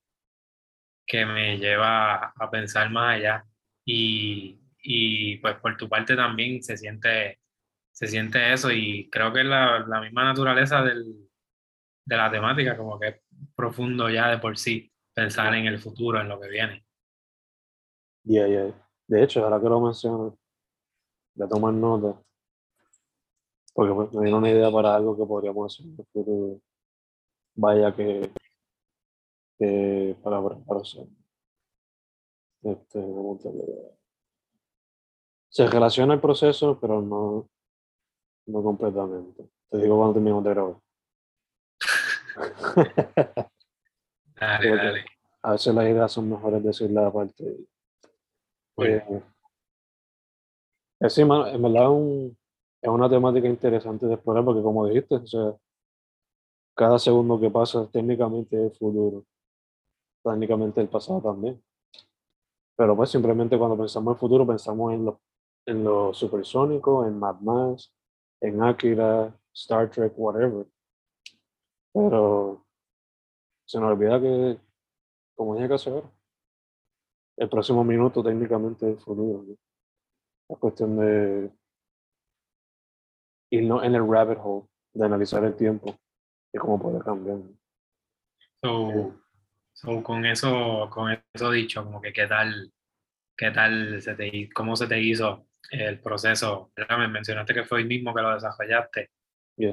que 1.10 1.26
me 1.26 1.58
lleva 1.58 2.26
a 2.28 2.50
pensar 2.52 2.88
más 2.88 3.16
allá. 3.16 3.44
Y, 3.84 4.60
y 4.80 5.38
pues 5.38 5.56
por 5.56 5.76
tu 5.76 5.88
parte 5.88 6.14
también 6.14 6.62
se 6.62 6.76
siente, 6.76 7.40
se 7.90 8.06
siente 8.06 8.52
eso 8.52 8.70
y 8.70 9.10
creo 9.10 9.32
que 9.32 9.40
es 9.40 9.46
la, 9.46 9.80
la 9.88 10.00
misma 10.00 10.22
naturaleza 10.22 10.82
del, 10.82 11.28
de 12.06 12.16
la 12.16 12.30
temática, 12.30 12.76
como 12.76 12.96
que 13.00 13.08
es 13.08 13.16
profundo 13.56 14.08
ya 14.08 14.30
de 14.30 14.38
por 14.38 14.56
sí 14.56 14.92
pensar 15.12 15.52
en 15.56 15.66
el 15.66 15.80
futuro, 15.80 16.20
en 16.20 16.28
lo 16.28 16.40
que 16.40 16.48
viene. 16.48 16.84
Yeah, 18.22 18.46
yeah. 18.46 18.88
De 19.08 19.24
hecho, 19.24 19.42
ahora 19.42 19.60
que 19.60 19.68
lo 19.68 19.80
menciono, 19.80 20.38
de 21.34 21.48
tomar 21.48 21.74
nota. 21.74 22.22
Porque 23.74 24.16
me 24.16 24.22
viene 24.22 24.38
una 24.38 24.50
idea 24.50 24.70
para 24.70 24.94
algo 24.94 25.16
que 25.16 25.26
podríamos 25.26 25.74
hacer 25.74 25.86
en 25.86 25.98
el 25.98 26.06
futuro. 26.12 26.60
Vaya 27.56 27.92
que, 27.96 28.30
que 29.60 30.16
para 30.22 30.42
prepararse. 30.42 31.06
Este, 32.62 33.04
se 35.50 35.66
relaciona 35.66 36.14
el 36.14 36.20
proceso, 36.20 36.78
pero 36.80 37.02
no, 37.02 37.46
no 38.46 38.62
completamente. 38.62 39.50
Te 39.68 39.78
digo 39.78 39.98
cuando 39.98 40.14
terminemos 40.14 40.44
de 40.44 40.50
grabar. 40.50 40.76
dale, 44.36 44.76
dale. 44.76 45.04
A 45.42 45.52
veces 45.52 45.74
las 45.74 45.84
ideas 45.84 46.12
son 46.12 46.30
mejores 46.30 46.62
decirlas 46.62 47.04
aparte. 47.04 47.44
Eh, 48.78 49.22
es, 51.00 51.12
sí, 51.12 51.20
en 51.20 51.28
verdad 51.28 52.32
es, 52.80 52.88
una 52.88 53.10
temática 53.10 53.46
interesante 53.46 54.06
de 54.06 54.14
explorar 54.14 54.42
porque 54.42 54.62
como 54.62 54.86
dijiste, 54.86 55.16
o 55.16 55.26
sea, 55.26 55.54
cada 56.74 56.98
segundo 56.98 57.38
que 57.38 57.50
pasa 57.50 57.86
técnicamente 57.90 58.66
es 58.66 58.78
futuro, 58.78 59.26
técnicamente 60.22 60.80
el 60.80 60.88
pasado 60.88 61.20
también. 61.20 61.62
Pero 62.76 62.96
pues 62.96 63.10
simplemente 63.10 63.58
cuando 63.58 63.76
pensamos 63.76 64.12
en 64.12 64.14
el 64.14 64.18
futuro 64.18 64.46
pensamos 64.46 64.92
en 64.94 65.04
lo, 65.04 65.20
en 65.66 65.84
lo 65.84 66.14
supersónico, 66.14 67.06
en 67.06 67.18
Mad 67.18 67.40
Max, 67.40 67.94
en 68.40 68.62
Akira, 68.62 69.36
Star 69.52 69.90
Trek, 69.90 70.12
whatever. 70.16 70.66
Pero 71.92 72.64
se 73.66 73.78
nos 73.78 73.92
olvida 73.92 74.20
que, 74.20 74.58
como 75.36 75.54
dije 75.54 75.68
que 75.68 75.74
hacer, 75.74 76.04
el 77.36 77.48
próximo 77.48 77.84
minuto 77.84 78.22
técnicamente 78.22 78.92
es 78.92 79.02
futuro. 79.02 79.44
La 80.48 80.56
cuestión 80.56 80.96
de 80.96 81.50
irnos 83.50 83.82
en 83.84 83.94
el 83.94 84.08
rabbit 84.08 84.38
hole, 84.42 84.66
de 84.92 85.06
analizar 85.06 85.44
el 85.44 85.56
tiempo 85.56 85.94
y 86.52 86.58
cómo 86.58 86.80
puede 86.80 87.00
cambiar. 87.00 87.38
So, 88.62 89.14
con 90.02 90.26
eso, 90.26 90.88
con 90.90 91.16
eso 91.32 91.50
dicho, 91.50 91.84
como 91.84 92.00
que 92.00 92.12
qué 92.12 92.26
tal, 92.26 92.72
qué 93.36 93.50
tal 93.50 94.00
se 94.00 94.14
te, 94.14 94.48
cómo 94.50 94.76
se 94.76 94.86
te 94.86 95.00
hizo 95.00 95.46
el 95.70 96.00
proceso. 96.00 96.72
Me 96.98 97.08
mencionaste 97.08 97.54
que 97.54 97.64
fue 97.64 97.80
el 97.80 97.86
mismo 97.86 98.14
que 98.14 98.22
lo 98.22 98.34
desarrollaste. 98.34 99.10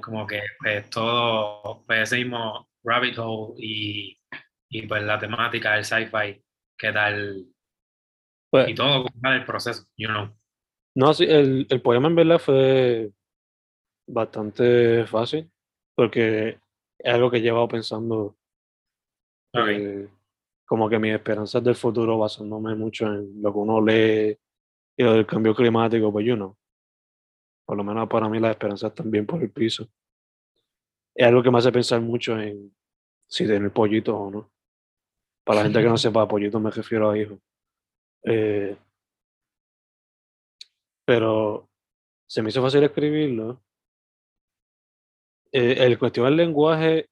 Como 0.01 0.27
que 0.27 0.41
pues 0.59 0.89
todo, 0.89 1.83
pues 1.85 2.01
ese 2.03 2.17
mismo 2.17 2.69
rabbit 2.83 3.17
hole 3.19 3.53
y, 3.57 4.19
y 4.69 4.87
pues 4.87 5.03
la 5.03 5.17
temática 5.17 5.75
del 5.75 5.85
sci-fi, 5.85 6.43
qué 6.77 6.91
tal, 6.91 7.45
pues, 8.49 8.69
y 8.69 8.75
todo, 8.75 9.05
el 9.23 9.45
proceso, 9.45 9.85
you 9.97 10.07
know. 10.07 10.29
No, 10.95 11.13
sí, 11.13 11.25
el, 11.25 11.67
el 11.69 11.81
poema 11.81 12.07
en 12.07 12.15
verdad 12.15 12.39
fue 12.39 13.11
bastante 14.07 15.05
fácil, 15.05 15.51
porque 15.95 16.59
es 16.97 17.13
algo 17.13 17.29
que 17.29 17.37
he 17.37 17.41
llevado 17.41 17.67
pensando, 17.67 18.36
eh, 19.53 20.07
como 20.65 20.89
que 20.89 20.99
mis 20.99 21.13
esperanzas 21.13 21.63
del 21.63 21.75
futuro 21.75 22.17
basándome 22.17 22.75
mucho 22.75 23.05
en 23.07 23.41
lo 23.41 23.51
que 23.51 23.59
uno 23.59 23.81
lee 23.81 24.37
y 24.97 25.03
lo 25.03 25.13
del 25.13 25.25
cambio 25.25 25.55
climático, 25.55 26.11
pues 26.11 26.25
yo 26.25 26.35
no. 26.35 26.57
Por 27.65 27.77
lo 27.77 27.83
menos 27.83 28.07
para 28.09 28.29
mí 28.29 28.39
las 28.39 28.51
esperanzas 28.51 28.93
también 28.93 29.25
por 29.25 29.41
el 29.41 29.51
piso. 29.51 29.87
Es 31.15 31.27
algo 31.27 31.43
que 31.43 31.51
me 31.51 31.57
hace 31.57 31.71
pensar 31.71 32.01
mucho 32.01 32.39
en 32.39 32.75
si 33.27 33.45
tener 33.45 33.71
pollitos 33.71 34.15
o 34.15 34.31
no. 34.31 34.51
Para 35.43 35.59
la 35.59 35.63
gente 35.65 35.81
que 35.81 35.89
no 35.89 35.97
sepa, 35.97 36.27
pollitos 36.27 36.61
me 36.61 36.71
refiero 36.71 37.09
a 37.09 37.17
hijos. 37.17 37.39
Eh, 38.23 38.75
pero 41.05 41.69
se 42.27 42.41
me 42.41 42.49
hizo 42.49 42.61
fácil 42.61 42.83
escribirlo. 42.83 43.61
Eh, 45.51 45.85
el 45.85 45.97
cuestión 45.97 46.25
del 46.25 46.35
lenguaje, 46.35 47.09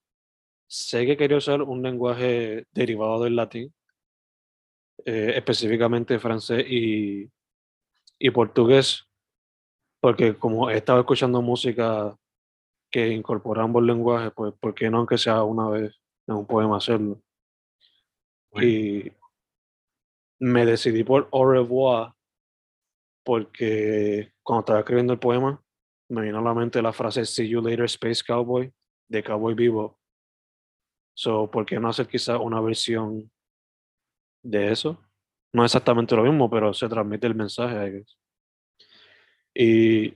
sé 0.68 1.06
que 1.06 1.18
quería 1.18 1.38
usar 1.38 1.62
un 1.62 1.82
lenguaje 1.82 2.66
derivado 2.72 3.24
del 3.24 3.36
latín, 3.36 3.74
eh, 5.06 5.34
específicamente 5.36 6.20
francés 6.20 6.66
y, 6.68 7.30
y 8.20 8.30
portugués, 8.32 9.08
porque 10.00 10.36
como 10.36 10.70
he 10.70 10.78
estado 10.78 11.00
escuchando 11.00 11.42
música 11.42 12.16
que 12.92 13.10
incorpora 13.10 13.64
ambos 13.64 13.84
lenguajes, 13.84 14.32
pues 14.36 14.54
¿por 14.60 14.74
qué 14.74 14.90
no 14.90 15.00
aunque 15.00 15.18
sea 15.18 15.44
una 15.44 15.70
vez 15.70 15.96
en 16.28 16.36
un 16.36 16.48
poema 16.48 16.78
hacerlo? 16.78 17.22
Y 18.54 19.12
me 20.40 20.66
decidí 20.66 21.04
por 21.04 21.28
au 21.32 21.46
revoir 21.46 22.14
porque 23.24 24.32
cuando 24.44 24.62
estaba 24.62 24.80
escribiendo 24.80 25.14
el 25.14 25.20
poema 25.20 25.62
me 26.10 26.22
vino 26.22 26.40
a 26.40 26.42
la 26.42 26.54
mente 26.54 26.82
la 26.82 26.94
frase 26.94 27.26
See 27.26 27.50
you 27.50 27.62
later, 27.62 27.86
Space 27.86 28.24
Cowboy 28.26 28.72
de 29.10 29.24
Cowboy 29.24 29.56
Vivo. 29.56 30.00
So, 31.16 31.50
¿por 31.50 31.66
qué 31.66 31.80
no 31.80 31.90
hacer 31.90 32.08
quizá 32.08 32.38
una 32.38 32.60
versión 32.60 33.32
de 34.44 34.72
eso? 34.72 35.02
No 35.54 35.64
exactamente 35.64 36.16
lo 36.16 36.24
mismo, 36.24 36.50
pero 36.50 36.74
se 36.74 36.90
transmite 36.90 37.26
el 37.26 37.36
mensaje. 37.36 38.04
Y 39.54 40.14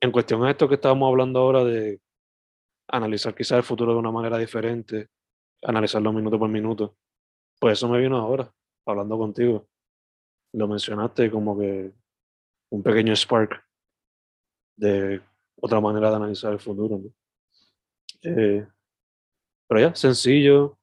en 0.00 0.10
cuestión 0.10 0.44
a 0.44 0.50
esto 0.50 0.66
que 0.66 0.76
estábamos 0.76 1.08
hablando 1.08 1.38
ahora 1.40 1.64
de 1.64 2.00
analizar 2.88 3.34
quizá 3.34 3.58
el 3.58 3.62
futuro 3.62 3.92
de 3.92 3.98
una 3.98 4.10
manera 4.10 4.38
diferente, 4.38 5.08
analizarlo 5.62 6.12
minuto 6.14 6.38
por 6.38 6.48
minuto, 6.48 6.96
pues 7.60 7.78
eso 7.78 7.88
me 7.88 7.98
vino 7.98 8.16
ahora, 8.16 8.50
hablando 8.86 9.18
contigo. 9.18 9.68
Lo 10.54 10.66
mencionaste 10.66 11.30
como 11.30 11.58
que 11.58 11.92
un 12.70 12.82
pequeño 12.82 13.14
spark 13.14 13.62
de 14.76 15.20
otra 15.60 15.80
manera 15.80 16.08
de 16.08 16.16
analizar 16.16 16.54
el 16.54 16.58
futuro. 16.58 17.02
Eh, 18.22 18.66
pero 19.68 19.80
ya, 19.80 19.94
sencillo. 19.94 20.78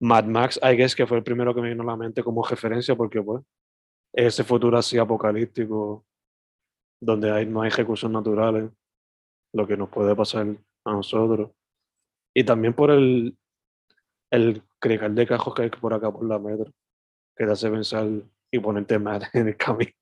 Mad 0.00 0.24
Max, 0.26 0.60
I 0.62 0.76
guess 0.76 0.94
que 0.94 1.06
fue 1.06 1.16
el 1.16 1.24
primero 1.24 1.54
que 1.54 1.62
me 1.62 1.70
vino 1.70 1.82
a 1.82 1.86
la 1.86 1.96
mente 1.96 2.22
como 2.22 2.46
referencia 2.46 2.94
porque 2.94 3.22
pues 3.22 3.42
ese 4.12 4.44
futuro 4.44 4.76
así 4.76 4.98
apocalíptico 4.98 6.04
donde 7.00 7.30
hay, 7.30 7.46
no 7.46 7.62
hay 7.62 7.70
recursos 7.70 8.10
naturales, 8.10 8.70
lo 9.52 9.66
que 9.66 9.76
nos 9.76 9.88
puede 9.88 10.14
pasar 10.14 10.46
a 10.84 10.92
nosotros. 10.92 11.50
Y 12.34 12.44
también 12.44 12.74
por 12.74 12.90
el, 12.90 13.36
el 14.30 14.62
crical 14.78 15.14
de 15.14 15.26
cajos 15.26 15.54
que 15.54 15.62
hay 15.62 15.70
por 15.70 15.94
acá 15.94 16.10
por 16.12 16.26
la 16.26 16.38
metro, 16.38 16.72
que 17.34 17.46
te 17.46 17.52
hace 17.52 17.70
pensar 17.70 18.06
y 18.50 18.58
ponerte 18.58 18.98
mal 18.98 19.22
en 19.32 19.48
el 19.48 19.56
camino. 19.56 19.92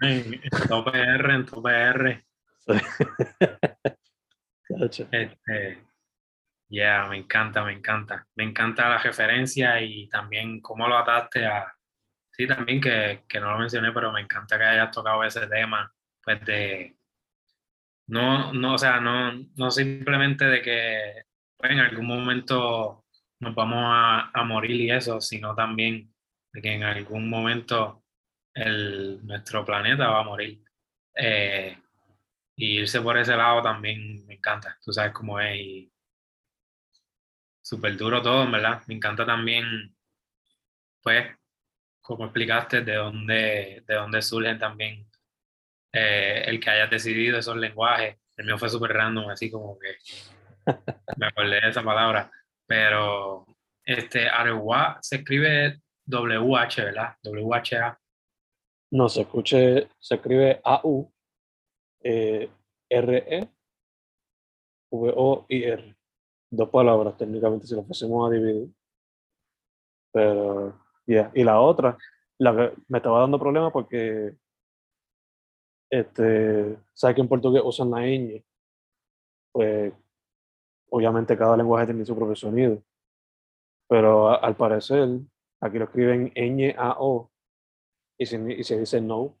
En, 0.00 0.40
top 0.68 0.88
R, 0.94 1.34
en 1.34 1.46
top 1.46 1.66
R. 1.66 2.26
este, 4.80 5.38
yeah, 6.74 7.06
me 7.08 7.18
encanta, 7.18 7.64
me 7.64 7.72
encanta. 7.72 8.26
Me 8.36 8.44
encanta 8.44 8.88
la 8.88 8.98
referencia 8.98 9.80
y 9.80 10.08
también 10.08 10.60
cómo 10.60 10.88
lo 10.88 10.96
ataste 10.98 11.46
a. 11.46 11.72
Sí, 12.32 12.46
también 12.46 12.80
que, 12.80 13.24
que 13.28 13.40
no 13.40 13.52
lo 13.52 13.58
mencioné, 13.58 13.92
pero 13.92 14.12
me 14.12 14.20
encanta 14.20 14.58
que 14.58 14.64
hayas 14.64 14.90
tocado 14.90 15.22
ese 15.24 15.46
tema, 15.46 15.92
pues 16.22 16.44
de. 16.44 16.96
No, 18.08 18.52
no, 18.52 18.74
o 18.74 18.78
sea, 18.78 19.00
no, 19.00 19.32
no 19.56 19.70
simplemente 19.70 20.44
de 20.44 20.62
que 20.62 21.24
pues, 21.56 21.72
en 21.72 21.78
algún 21.80 22.06
momento 22.06 23.04
nos 23.40 23.54
vamos 23.54 23.82
a, 23.82 24.30
a 24.32 24.44
morir 24.44 24.80
y 24.80 24.90
eso, 24.90 25.20
sino 25.20 25.54
también 25.54 26.12
de 26.52 26.62
que 26.62 26.72
en 26.74 26.82
algún 26.84 27.28
momento 27.28 28.04
el, 28.54 29.24
nuestro 29.26 29.64
planeta 29.64 30.08
va 30.08 30.20
a 30.20 30.24
morir. 30.24 30.62
Eh, 31.14 31.76
y 32.56 32.80
irse 32.80 33.00
por 33.00 33.18
ese 33.18 33.36
lado 33.36 33.62
también 33.62 34.24
me 34.26 34.34
encanta. 34.34 34.78
Tú 34.82 34.92
sabes 34.92 35.12
cómo 35.12 35.40
es 35.40 35.56
y 35.56 35.92
súper 37.64 37.96
duro 37.96 38.20
todo, 38.20 38.48
¿verdad? 38.50 38.82
Me 38.86 38.94
encanta 38.94 39.24
también, 39.24 39.96
pues, 41.02 41.26
como 42.02 42.24
explicaste, 42.24 42.82
de 42.82 42.94
dónde, 42.94 43.82
de 43.86 43.94
dónde 43.94 44.20
surgen 44.20 44.58
también 44.58 45.08
eh, 45.90 46.44
el 46.46 46.60
que 46.60 46.70
hayas 46.70 46.90
decidido 46.90 47.38
esos 47.38 47.56
lenguajes. 47.56 48.18
El 48.36 48.46
mío 48.46 48.58
fue 48.58 48.68
súper 48.68 48.92
random, 48.92 49.30
así 49.30 49.50
como 49.50 49.78
que 49.78 49.96
me 51.16 51.26
acordé 51.26 51.60
de 51.62 51.70
esa 51.70 51.82
palabra. 51.82 52.30
Pero 52.66 53.46
este 53.82 54.28
Arewa 54.28 54.98
se 55.00 55.16
escribe 55.16 55.80
WH, 56.06 56.84
¿verdad? 56.84 57.16
WHA. 57.22 57.98
No, 58.90 59.08
se 59.08 59.22
escuche, 59.22 59.88
se 59.98 60.14
escribe 60.16 60.60
A-U, 60.62 61.10
eh, 62.02 62.50
R-E, 62.90 63.48
V-O-I-R. 64.90 65.96
Dos 66.56 66.68
palabras 66.70 67.16
técnicamente 67.16 67.66
si 67.66 67.74
lo 67.74 67.82
fuésemos 67.82 68.28
a 68.28 68.32
dividir. 68.32 68.68
Pero, 70.12 70.80
ya. 71.06 71.30
Y 71.34 71.42
la 71.42 71.60
otra, 71.60 71.98
la 72.38 72.54
que 72.54 72.82
me 72.88 72.98
estaba 72.98 73.20
dando 73.20 73.38
problemas 73.38 73.72
porque, 73.72 74.36
este, 75.90 76.78
¿sabes 76.92 77.16
que 77.16 77.22
en 77.22 77.28
portugués 77.28 77.62
usan 77.64 77.90
la 77.90 78.06
ñ? 78.06 78.44
Pues, 79.52 79.92
obviamente 80.90 81.36
cada 81.36 81.56
lenguaje 81.56 81.86
tiene 81.86 82.04
su 82.04 82.14
propio 82.14 82.36
sonido. 82.36 82.80
Pero 83.88 84.28
al 84.28 84.54
parecer, 84.54 85.08
aquí 85.60 85.78
lo 85.78 85.86
escriben 85.86 86.32
ñ-a-o 86.34 87.30
y 88.16 88.26
se, 88.26 88.52
y 88.52 88.62
se 88.62 88.78
dice 88.78 89.00
no. 89.00 89.36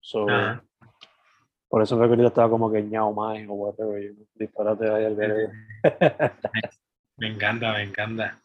So, 0.00 0.26
Por 1.74 1.82
eso 1.82 1.98
fue 1.98 2.16
que 2.16 2.24
estaba 2.24 2.48
como 2.48 2.70
que 2.70 2.84
ñao 2.84 3.12
más 3.12 3.36
o 3.48 3.54
whatever, 3.54 4.14
disparate 4.36 4.88
ahí 4.88 5.06
al 5.06 5.16
ver. 5.16 5.50
me 7.16 7.26
encanta, 7.26 7.72
me 7.72 7.82
encanta. 7.82 8.40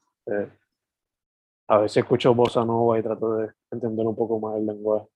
a 1.67 1.77
veces 1.77 1.97
escucho 1.97 2.33
bossa 2.33 2.65
nova 2.65 2.97
y 2.97 3.03
trato 3.03 3.35
de 3.35 3.51
entender 3.69 4.07
un 4.07 4.15
poco 4.15 4.39
más 4.39 4.57
el 4.57 4.65
lenguaje. 4.65 5.07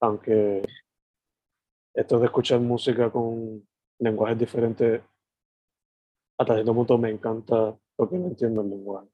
Aunque 0.00 0.62
esto 1.94 2.18
de 2.18 2.26
escuchar 2.26 2.60
música 2.60 3.08
con 3.08 3.66
lenguajes 4.00 4.38
diferentes, 4.38 5.00
hasta 6.38 6.52
cierto 6.52 6.74
punto 6.74 6.98
me 6.98 7.08
encanta 7.08 7.74
porque 7.96 8.18
no 8.18 8.26
entiendo 8.26 8.60
el 8.60 8.68
lenguaje. 8.68 9.08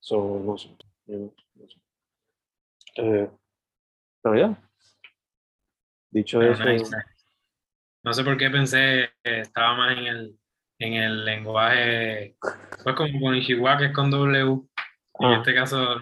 So, 0.00 0.38
no 0.44 0.58
sé. 0.58 0.68
No 1.06 1.32
sé. 1.66 1.80
Eh, 2.96 3.30
pero 4.20 4.36
ya. 4.36 4.70
Dicho 6.10 6.42
eso. 6.42 6.62
No 8.02 8.12
sé 8.14 8.24
por 8.24 8.36
qué 8.36 8.50
pensé 8.50 9.10
que 9.22 9.40
estaba 9.40 9.76
más 9.76 9.98
en 9.98 10.06
el, 10.06 10.38
en 10.78 10.94
el 10.94 11.24
lenguaje, 11.24 12.36
pues 12.82 12.96
como 12.96 13.20
con 13.20 13.34
Ichiwa, 13.34 13.76
que 13.76 13.86
es 13.86 13.92
con 13.92 14.10
W. 14.10 14.62
En 15.18 15.26
ah. 15.26 15.36
este 15.36 15.54
caso, 15.54 15.96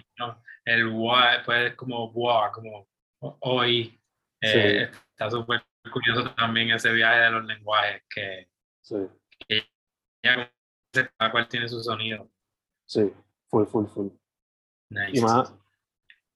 el 0.63 0.87
WA, 0.87 1.43
pues 1.45 1.71
es 1.71 1.75
como 1.75 2.11
WA, 2.11 2.51
como 2.51 2.87
hoy. 3.41 3.99
Eh, 4.41 4.89
está 5.11 5.29
súper 5.29 5.61
curioso 5.91 6.33
también 6.35 6.69
ese 6.69 6.93
viaje 6.93 7.19
de 7.19 7.31
los 7.31 7.45
lenguajes, 7.45 8.03
que, 8.09 8.49
sí. 8.81 8.95
que 9.47 9.63
ya 10.23 10.49
cada 11.17 11.31
cual 11.31 11.49
tiene 11.49 11.67
su 11.67 11.81
sonido. 11.83 12.29
Sí, 12.85 13.11
full, 13.49 13.65
full, 13.65 13.87
full. 13.87 14.07
Y 15.11 15.19
más, 15.19 15.53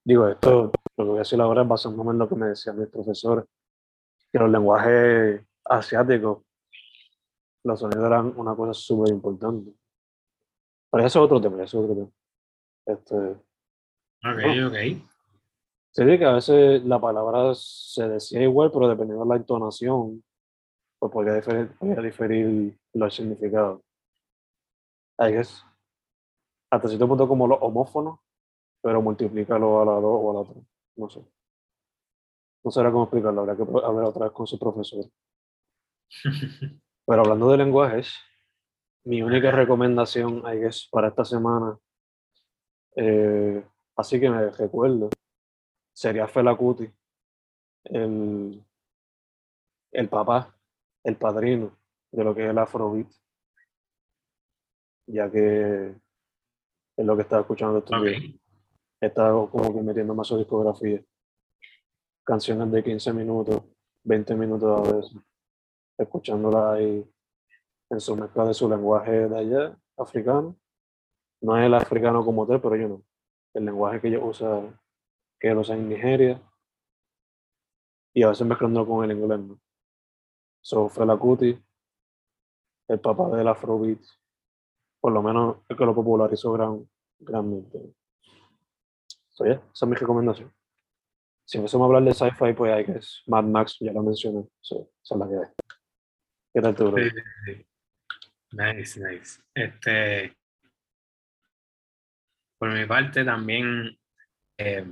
digo, 0.04 0.28
esto, 0.28 0.71
lo 0.97 1.06
que 1.06 1.10
voy 1.10 1.15
a 1.15 1.19
decir 1.19 1.39
ahora 1.39 1.62
es 1.62 1.67
basándome 1.67 2.12
en 2.12 2.19
lo 2.19 2.28
que 2.28 2.36
me 2.36 2.47
decían 2.47 2.78
mis 2.78 2.89
profesores, 2.89 3.45
que 4.32 4.39
los 4.39 4.49
lenguajes 4.49 5.41
asiáticos, 5.65 6.43
los 7.63 7.80
sonidos 7.80 8.06
eran 8.06 8.34
una 8.38 8.56
cosa 8.56 8.73
súper 8.73 9.13
importante. 9.13 9.73
Pero 10.91 11.06
eso 11.06 11.19
es 11.19 11.26
otro 11.26 11.41
tema, 11.41 11.63
eso 11.63 11.80
es 11.80 11.84
otro 11.84 11.95
tema. 11.95 12.12
Este, 12.86 13.15
ok, 13.15 14.67
ok. 14.67 15.10
Sí, 15.95 16.04
que 16.17 16.26
a 16.26 16.34
veces 16.34 16.84
la 16.86 16.99
palabra 16.99 17.54
se 17.56 18.08
decía 18.08 18.41
igual, 18.41 18.71
pero 18.71 18.88
dependiendo 18.88 19.23
de 19.23 19.30
la 19.30 19.36
entonación, 19.36 20.23
pues 20.99 21.12
podría 21.12 21.36
diferir, 21.36 21.78
podría 21.78 22.02
diferir 22.02 22.78
los 22.93 23.15
significados. 23.15 23.82
I 25.19 25.32
guess. 25.32 25.63
Hasta 26.71 26.88
cierto 26.88 27.08
punto 27.08 27.28
como 27.28 27.47
los 27.47 27.60
homófonos, 27.62 28.19
pero 28.82 29.02
multiplícalo 29.02 29.82
a 29.82 29.86
la 29.86 29.91
dos 29.93 30.19
o 30.21 30.32
a 30.32 30.41
la 30.41 30.49
tres. 30.49 30.65
No 30.95 31.10
sé. 31.10 31.23
No 32.63 32.71
sé 32.71 32.84
cómo 32.86 33.04
explicarlo, 33.04 33.41
habría 33.41 33.56
que 33.56 33.62
hablar 33.62 34.06
otra 34.06 34.26
vez 34.26 34.34
con 34.34 34.47
su 34.47 34.58
profesor. 34.58 35.06
Pero 37.06 37.21
hablando 37.21 37.49
de 37.52 37.58
lenguajes, 37.58 38.13
mi 39.06 39.21
única 39.21 39.52
recomendación, 39.52 40.43
I 40.45 40.60
guess, 40.60 40.88
para 40.89 41.10
esta 41.10 41.26
semana, 41.26 41.78
eh, 42.95 43.63
así 43.95 44.19
que 44.19 44.30
me 44.30 44.49
recuerdo, 44.49 45.10
sería 45.93 46.28
Felacuti, 46.28 46.89
el, 47.86 48.63
el 49.91 50.10
papá, 50.10 50.56
el 51.04 51.17
padrino 51.17 51.78
de 52.12 52.23
lo 52.23 52.34
que 52.34 52.45
es 52.45 52.49
el 52.52 52.58
afrobeat, 52.58 53.12
ya 55.08 55.30
que 55.30 55.95
es 56.95 57.06
lo 57.06 57.15
que 57.15 57.23
estaba 57.23 57.41
escuchando 57.41 57.80
estos 57.80 57.99
okay. 57.99 58.39
He 59.02 59.08
estado 59.08 59.49
como 59.49 59.73
que 59.73 59.82
metiendo 59.82 60.15
más 60.15 60.28
su 60.28 60.38
discografía. 60.38 61.04
Canciones 62.23 62.71
de 62.71 62.82
15 62.82 63.12
minutos, 63.12 63.63
20 64.06 64.36
minutos 64.36 64.88
a 64.88 64.93
veces 64.93 65.21
escuchándola 65.97 66.73
ahí 66.73 67.10
en 67.89 67.99
su 67.99 68.15
mezcla 68.15 68.45
de 68.45 68.53
su 68.53 68.69
lenguaje 68.69 69.29
de 69.29 69.38
allá, 69.38 69.77
africano. 69.97 70.56
No 71.41 71.58
es 71.58 71.65
el 71.65 71.73
africano 71.73 72.23
como 72.23 72.47
tal, 72.47 72.62
pero 72.62 72.75
yo 72.75 72.88
no. 72.88 73.03
El 73.53 73.65
lenguaje 73.65 74.01
que 74.01 74.08
ellos 74.08 74.23
usan, 74.23 74.79
que 75.39 75.49
ellos 75.49 75.67
usan 75.67 75.79
en 75.79 75.89
Nigeria, 75.89 76.41
y 78.13 78.23
a 78.23 78.29
veces 78.29 78.45
mezclándolo 78.45 78.88
con 78.88 79.10
el 79.10 79.17
inglés. 79.17 79.39
¿no? 79.39 79.60
So, 80.62 80.88
Fela 80.88 81.17
Kuti, 81.17 81.60
el 82.88 82.99
papá 82.99 83.36
del 83.36 83.47
Afrobeat, 83.47 83.99
por 84.99 85.12
lo 85.12 85.21
menos 85.21 85.58
el 85.67 85.75
que 85.75 85.86
lo 85.86 85.93
popularizó 85.93 86.53
gran, 86.53 86.89
granmente. 87.19 87.79
So, 89.29 89.45
yeah, 89.45 89.56
esa 89.73 89.86
es 89.86 89.89
mi 89.89 89.95
recomendación. 89.95 90.53
Si 91.45 91.58
empezamos 91.58 91.86
a 91.86 91.88
hablar 91.88 92.03
de 92.03 92.13
sci-fi, 92.13 92.53
pues 92.53 92.71
hay 92.71 92.86
que 92.86 92.93
es 92.93 93.23
Mad 93.27 93.43
Max, 93.43 93.77
ya 93.79 93.91
lo 93.91 94.03
mencioné. 94.03 94.47
So, 94.62 94.89
esa 95.03 95.15
es 95.15 95.19
la 95.19 95.27
que 95.27 95.36
hay. 95.36 95.62
¿Qué 96.53 96.61
tal 96.61 96.75
tú, 96.75 96.91
bro? 96.91 97.03
Nice, 98.51 98.99
nice. 98.99 99.41
Este, 99.55 100.37
por 102.59 102.71
mi 102.71 102.85
parte 102.85 103.25
también 103.25 103.97
eh, 104.57 104.85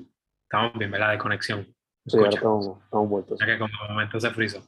estamos 0.43 0.73
bien, 0.73 0.89
¿verdad? 0.89 1.11
De 1.11 1.17
conexión. 1.19 1.65
Sí, 2.07 2.17
ahora 2.17 2.29
estamos, 2.29 2.83
estamos 2.83 3.09
vueltos. 3.09 3.39
Ya 3.39 3.45
que 3.45 3.59
como 3.59 3.71
momento 3.87 4.19
se 4.19 4.31
friso. 4.31 4.67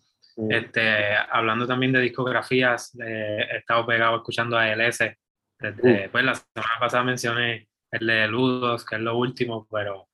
Este, 0.50 1.16
hablando 1.16 1.66
también 1.66 1.92
de 1.94 2.00
discografías, 2.00 2.96
eh, 3.00 3.48
he 3.52 3.58
estado 3.58 3.86
pegado 3.88 4.18
escuchando 4.18 4.56
a 4.56 4.68
LS. 4.72 5.18
Desde, 5.60 6.10
pues 6.10 6.24
la 6.26 6.36
semana 6.36 6.80
pasada 6.80 7.04
mencioné 7.04 7.70
el 7.90 8.06
de 8.06 8.28
Ludos, 8.28 8.86
que 8.86 8.96
es 8.96 9.02
lo 9.02 9.18
último, 9.18 9.68
pero 9.72 10.10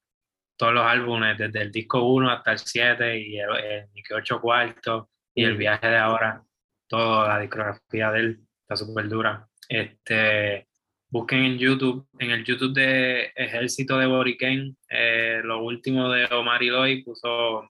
todos 0.57 0.73
los 0.73 0.85
álbumes, 0.85 1.37
desde 1.37 1.61
el 1.61 1.71
disco 1.71 2.03
1 2.03 2.29
hasta 2.29 2.53
el 2.53 2.59
7 2.59 3.19
y 3.19 3.39
el, 3.39 3.49
el 3.55 3.89
8 4.13 4.39
cuartos 4.41 5.07
y 5.33 5.43
el 5.43 5.57
viaje 5.57 5.87
de 5.87 5.97
ahora, 5.97 6.43
toda 6.89 7.27
la 7.27 7.39
discografía 7.39 8.11
de 8.11 8.19
él 8.19 8.39
está 8.61 8.75
súper 8.75 9.07
dura. 9.07 9.47
Este, 9.69 10.67
busquen 11.07 11.43
en 11.43 11.57
YouTube, 11.57 12.07
en 12.19 12.31
el 12.31 12.43
YouTube 12.43 12.73
de 12.73 13.31
Ejército 13.35 13.97
de 13.97 14.07
Boriken, 14.07 14.75
eh, 14.89 15.41
lo 15.43 15.63
último 15.63 16.09
de 16.09 16.25
Omar 16.25 16.61
Iloy 16.61 17.03
puso, 17.03 17.69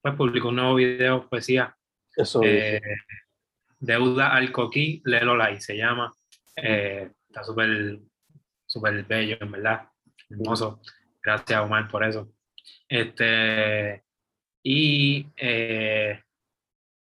pues 0.00 0.14
publicó 0.14 0.48
un 0.48 0.56
nuevo 0.56 0.74
video, 0.76 1.28
poesía. 1.28 1.74
Eso 2.14 2.40
eh, 2.44 2.80
Deuda 3.80 4.34
al 4.34 4.52
Coquí, 4.52 5.02
Lelo 5.04 5.36
Lai 5.36 5.60
se 5.60 5.76
llama. 5.76 6.12
Eh, 6.56 7.10
está 7.28 7.42
súper, 7.42 7.98
súper 8.66 9.04
bello, 9.04 9.36
en 9.40 9.50
verdad. 9.50 9.88
Hermoso. 10.30 10.80
Gracias, 11.22 11.60
Omar, 11.60 11.88
por 11.88 12.04
eso. 12.04 12.30
Este, 12.88 14.04
y 14.62 15.26
eh, 15.36 16.22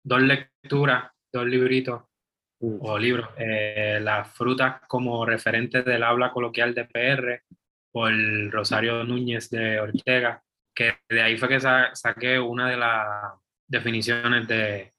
dos 0.04 0.22
lecturas 0.22 1.12
dos 1.32 1.46
libritos 1.46 2.04
mm. 2.60 2.78
o 2.82 2.98
libros, 2.98 3.30
eh, 3.38 4.00
Las 4.02 4.30
frutas 4.36 4.82
como 4.88 5.26
referente 5.26 5.84
del 5.84 6.04
habla 6.04 6.32
coloquial 6.32 6.74
de 6.74 6.86
PR 6.86 7.44
por 7.92 8.12
Rosario 8.52 9.04
Núñez 9.04 9.50
de 9.50 9.80
Ortega, 9.80 10.44
que 10.76 11.00
de 11.10 11.22
ahí 11.22 11.38
fue 11.38 11.50
que 11.50 11.60
saqué 11.60 12.40
una 12.40 12.70
de 12.70 12.78
las 12.78 13.34
definiciones 13.68 14.48
de, 14.48 14.94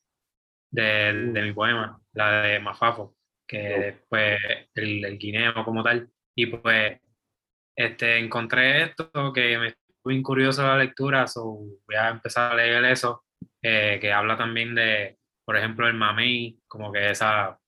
de, 0.70 1.12
mm. 1.12 1.32
de, 1.32 1.42
mi 1.42 1.52
poema, 1.52 2.00
la 2.12 2.42
de 2.42 2.58
Mafafo, 2.60 3.16
que 3.46 3.96
oh. 3.96 4.06
pues 4.08 4.38
el, 4.74 5.04
el, 5.04 5.18
guineo 5.18 5.64
como 5.64 5.82
tal. 5.82 6.08
Y 6.34 6.46
pues 6.46 7.00
este, 7.76 8.18
encontré 8.18 8.84
esto 8.84 9.32
que 9.32 9.58
me 9.58 9.68
estuvo 9.68 9.80
muy 10.04 10.22
curioso 10.22 10.62
la 10.62 10.78
lectura, 10.78 11.26
so 11.26 11.42
voy 11.44 11.96
a 11.98 12.10
empezar 12.10 12.52
a 12.52 12.56
leer 12.56 12.84
eso, 12.84 13.24
eh, 13.62 13.98
que 14.00 14.12
habla 14.12 14.36
también 14.36 14.74
de, 14.74 15.18
por 15.50 15.56
ejemplo, 15.56 15.88
el 15.88 15.94
mamey, 15.94 16.60
como 16.68 16.92
que 16.92 17.10
esa, 17.10 17.58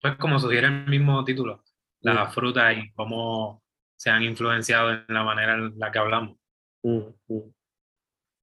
pues 0.00 0.14
como 0.18 0.38
sugiere 0.38 0.68
el 0.68 0.86
mismo 0.86 1.24
título, 1.24 1.64
las 2.00 2.32
frutas 2.32 2.76
y 2.78 2.92
cómo 2.92 3.60
se 3.98 4.10
han 4.10 4.22
influenciado 4.22 4.92
en 4.92 5.04
la 5.08 5.24
manera 5.24 5.54
en 5.54 5.76
la 5.76 5.90
que 5.90 5.98
hablamos. 5.98 6.36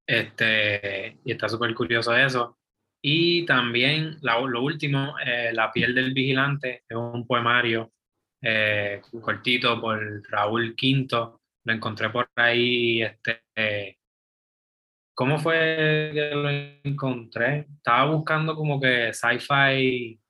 Este, 0.06 1.18
y 1.24 1.32
está 1.32 1.48
súper 1.48 1.74
curioso 1.74 2.14
eso. 2.14 2.58
Y 3.02 3.46
también 3.46 4.18
lo 4.20 4.62
último, 4.62 5.14
eh, 5.24 5.54
La 5.54 5.72
piel 5.72 5.94
del 5.94 6.12
vigilante, 6.12 6.84
es 6.86 6.96
un 6.98 7.26
poemario 7.26 7.94
eh, 8.42 9.00
cortito 9.22 9.80
por 9.80 9.98
Raúl 10.28 10.76
Quinto. 10.76 11.40
Lo 11.64 11.72
encontré 11.72 12.10
por 12.10 12.28
ahí. 12.36 13.00
Este, 13.00 13.98
¿Cómo 15.16 15.38
fue 15.38 16.10
que 16.12 16.30
lo 16.34 16.50
encontré? 16.84 17.66
Estaba 17.78 18.12
buscando 18.12 18.54
como 18.54 18.78
que 18.78 19.14
sci-fi. 19.14 20.20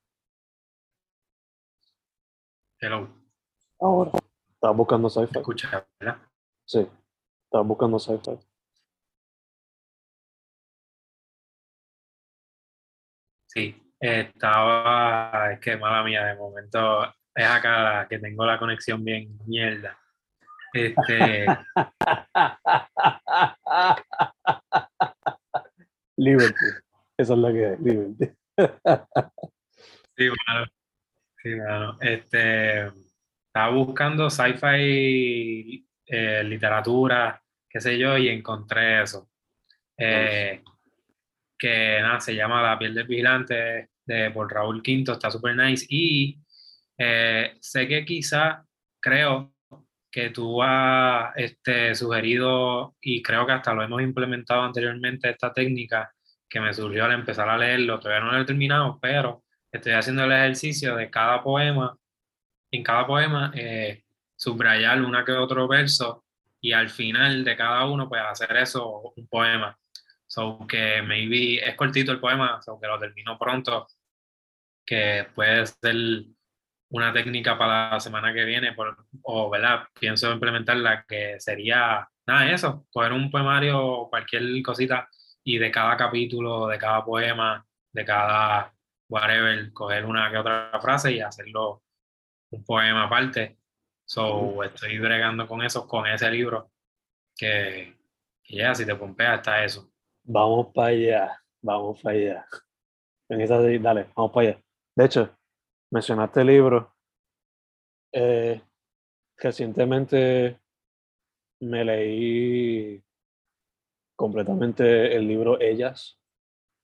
Hello. 2.80 3.08
Ahora. 3.80 4.12
Estaba 4.48 4.72
buscando 4.74 5.10
sci-fi. 5.10 5.38
Escucha, 5.40 5.84
¿verdad? 5.98 6.18
Sí. 6.64 6.86
Estaba 7.46 7.64
buscando 7.64 7.98
sci-fi. 7.98 8.38
Sí, 13.46 13.92
estaba, 13.98 15.52
es 15.52 15.58
que 15.58 15.76
mala 15.76 16.04
mía, 16.04 16.26
de 16.26 16.36
momento 16.36 17.12
es 17.34 17.44
acá 17.44 18.06
que 18.08 18.20
tengo 18.20 18.46
la 18.46 18.56
conexión 18.56 19.02
bien 19.02 19.36
mierda. 19.46 19.98
Este. 20.72 21.46
Liberty. 26.16 26.64
Esa 27.16 27.32
es 27.32 27.38
la 27.38 27.52
que 27.52 27.72
es, 27.72 27.80
Liberty. 27.80 28.26
sí, 30.16 30.28
bueno. 30.28 30.66
Sí, 31.42 31.54
bueno. 31.54 31.98
Este. 32.00 32.86
Estaba 33.56 33.74
buscando 33.74 34.28
sci-fi, 34.28 35.88
eh, 36.06 36.44
literatura, 36.44 37.42
qué 37.66 37.80
sé 37.80 37.96
yo, 37.96 38.18
y 38.18 38.28
encontré 38.28 39.02
eso. 39.02 39.30
Eh, 39.96 40.62
que 41.58 41.98
nada, 42.02 42.20
se 42.20 42.34
llama 42.34 42.60
La 42.60 42.78
piel 42.78 42.94
del 42.94 43.06
vigilante 43.06 43.88
de, 44.04 44.30
por 44.30 44.52
Raúl 44.52 44.82
Quinto, 44.82 45.12
está 45.12 45.30
súper 45.30 45.56
nice. 45.56 45.86
Y 45.88 46.38
eh, 46.98 47.56
sé 47.60 47.88
que 47.88 48.04
quizá, 48.04 48.62
creo 49.00 49.55
que 50.10 50.30
tú 50.30 50.62
has 50.62 51.32
este, 51.36 51.94
sugerido 51.94 52.96
y 53.00 53.22
creo 53.22 53.46
que 53.46 53.52
hasta 53.52 53.74
lo 53.74 53.82
hemos 53.82 54.02
implementado 54.02 54.62
anteriormente, 54.62 55.30
esta 55.30 55.52
técnica 55.52 56.12
que 56.48 56.60
me 56.60 56.72
surgió 56.72 57.04
al 57.04 57.12
empezar 57.12 57.48
a 57.48 57.58
leerlo, 57.58 57.98
todavía 58.00 58.24
no 58.24 58.32
lo 58.32 58.40
he 58.40 58.44
terminado, 58.44 58.98
pero 59.00 59.44
estoy 59.70 59.92
haciendo 59.92 60.24
el 60.24 60.32
ejercicio 60.32 60.96
de 60.96 61.10
cada 61.10 61.42
poema, 61.42 61.96
en 62.70 62.82
cada 62.82 63.06
poema, 63.06 63.52
eh, 63.54 64.04
subrayar 64.36 65.02
una 65.02 65.24
que 65.24 65.32
otro 65.32 65.66
verso 65.68 66.24
y 66.60 66.72
al 66.72 66.90
final 66.90 67.44
de 67.44 67.56
cada 67.56 67.86
uno, 67.86 68.08
pues 68.08 68.22
hacer 68.22 68.56
eso 68.56 69.12
un 69.16 69.26
poema. 69.28 69.78
So 70.26 70.66
que 70.66 71.02
maybe 71.02 71.64
es 71.64 71.76
cortito 71.76 72.12
el 72.12 72.20
poema, 72.20 72.60
so 72.62 72.78
lo 72.82 72.98
termino 72.98 73.38
pronto, 73.38 73.86
que 74.84 75.28
puede 75.34 75.66
ser 75.66 76.24
una 76.90 77.12
técnica 77.12 77.58
para 77.58 77.90
la 77.90 78.00
semana 78.00 78.32
que 78.32 78.44
viene, 78.44 78.72
por, 78.72 78.96
o 79.22 79.50
¿verdad? 79.50 79.84
pienso 79.98 80.32
implementarla, 80.32 81.04
que 81.06 81.38
sería, 81.40 82.08
nada, 82.26 82.50
eso, 82.50 82.86
coger 82.92 83.12
un 83.12 83.30
poemario 83.30 83.84
o 83.84 84.10
cualquier 84.10 84.44
cosita 84.62 85.08
y 85.42 85.58
de 85.58 85.70
cada 85.70 85.96
capítulo, 85.96 86.68
de 86.68 86.78
cada 86.78 87.04
poema, 87.04 87.64
de 87.92 88.04
cada 88.04 88.72
whatever, 89.08 89.72
coger 89.72 90.04
una 90.04 90.30
que 90.30 90.38
otra 90.38 90.70
frase 90.80 91.12
y 91.12 91.20
hacerlo 91.20 91.82
un 92.50 92.64
poema 92.64 93.04
aparte. 93.04 93.58
So, 94.04 94.62
estoy 94.62 94.98
bregando 94.98 95.48
con 95.48 95.62
eso, 95.62 95.86
con 95.86 96.06
ese 96.06 96.30
libro, 96.30 96.70
que, 97.36 97.96
que 98.42 98.56
ya, 98.56 98.74
si 98.74 98.86
te 98.86 98.94
pompea, 98.94 99.36
está 99.36 99.64
eso. 99.64 99.90
Vamos 100.22 100.68
para 100.72 100.88
allá, 100.88 101.42
vamos 101.60 102.00
para 102.00 102.16
allá. 102.16 102.46
En 103.28 103.40
esa, 103.40 103.60
dale, 103.60 104.06
vamos 104.14 104.32
para 104.32 104.48
allá. 104.48 104.60
De 104.94 105.04
hecho, 105.04 105.35
mencionaste 105.90 106.40
el 106.40 106.46
libro. 106.46 106.94
Eh, 108.12 108.60
recientemente 109.36 110.60
me 111.60 111.84
leí 111.84 113.02
completamente 114.16 115.14
el 115.14 115.26
libro 115.26 115.60
Ellas, 115.60 116.18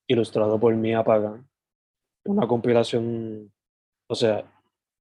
ilustrado 0.07 0.59
por 0.61 0.75
Mia 0.75 1.03
Pagan. 1.03 1.49
Una 2.25 2.47
compilación, 2.47 3.53
o 4.09 4.15
sea, 4.15 4.45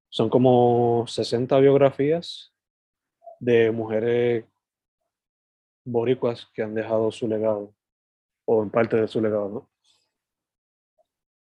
son 0.10 0.30
como 0.30 1.06
60 1.08 1.60
biografías 1.60 2.54
de 3.40 3.72
mujeres 3.72 4.46
boricuas 5.86 6.48
que 6.54 6.64
han 6.64 6.74
dejado 6.76 7.12
su 7.12 7.28
legado 7.28 7.74
o 8.46 8.64
en 8.64 8.70
parte 8.70 8.98
de 8.98 9.08
su 9.08 9.22
legado, 9.22 9.50
¿no? 9.50 9.70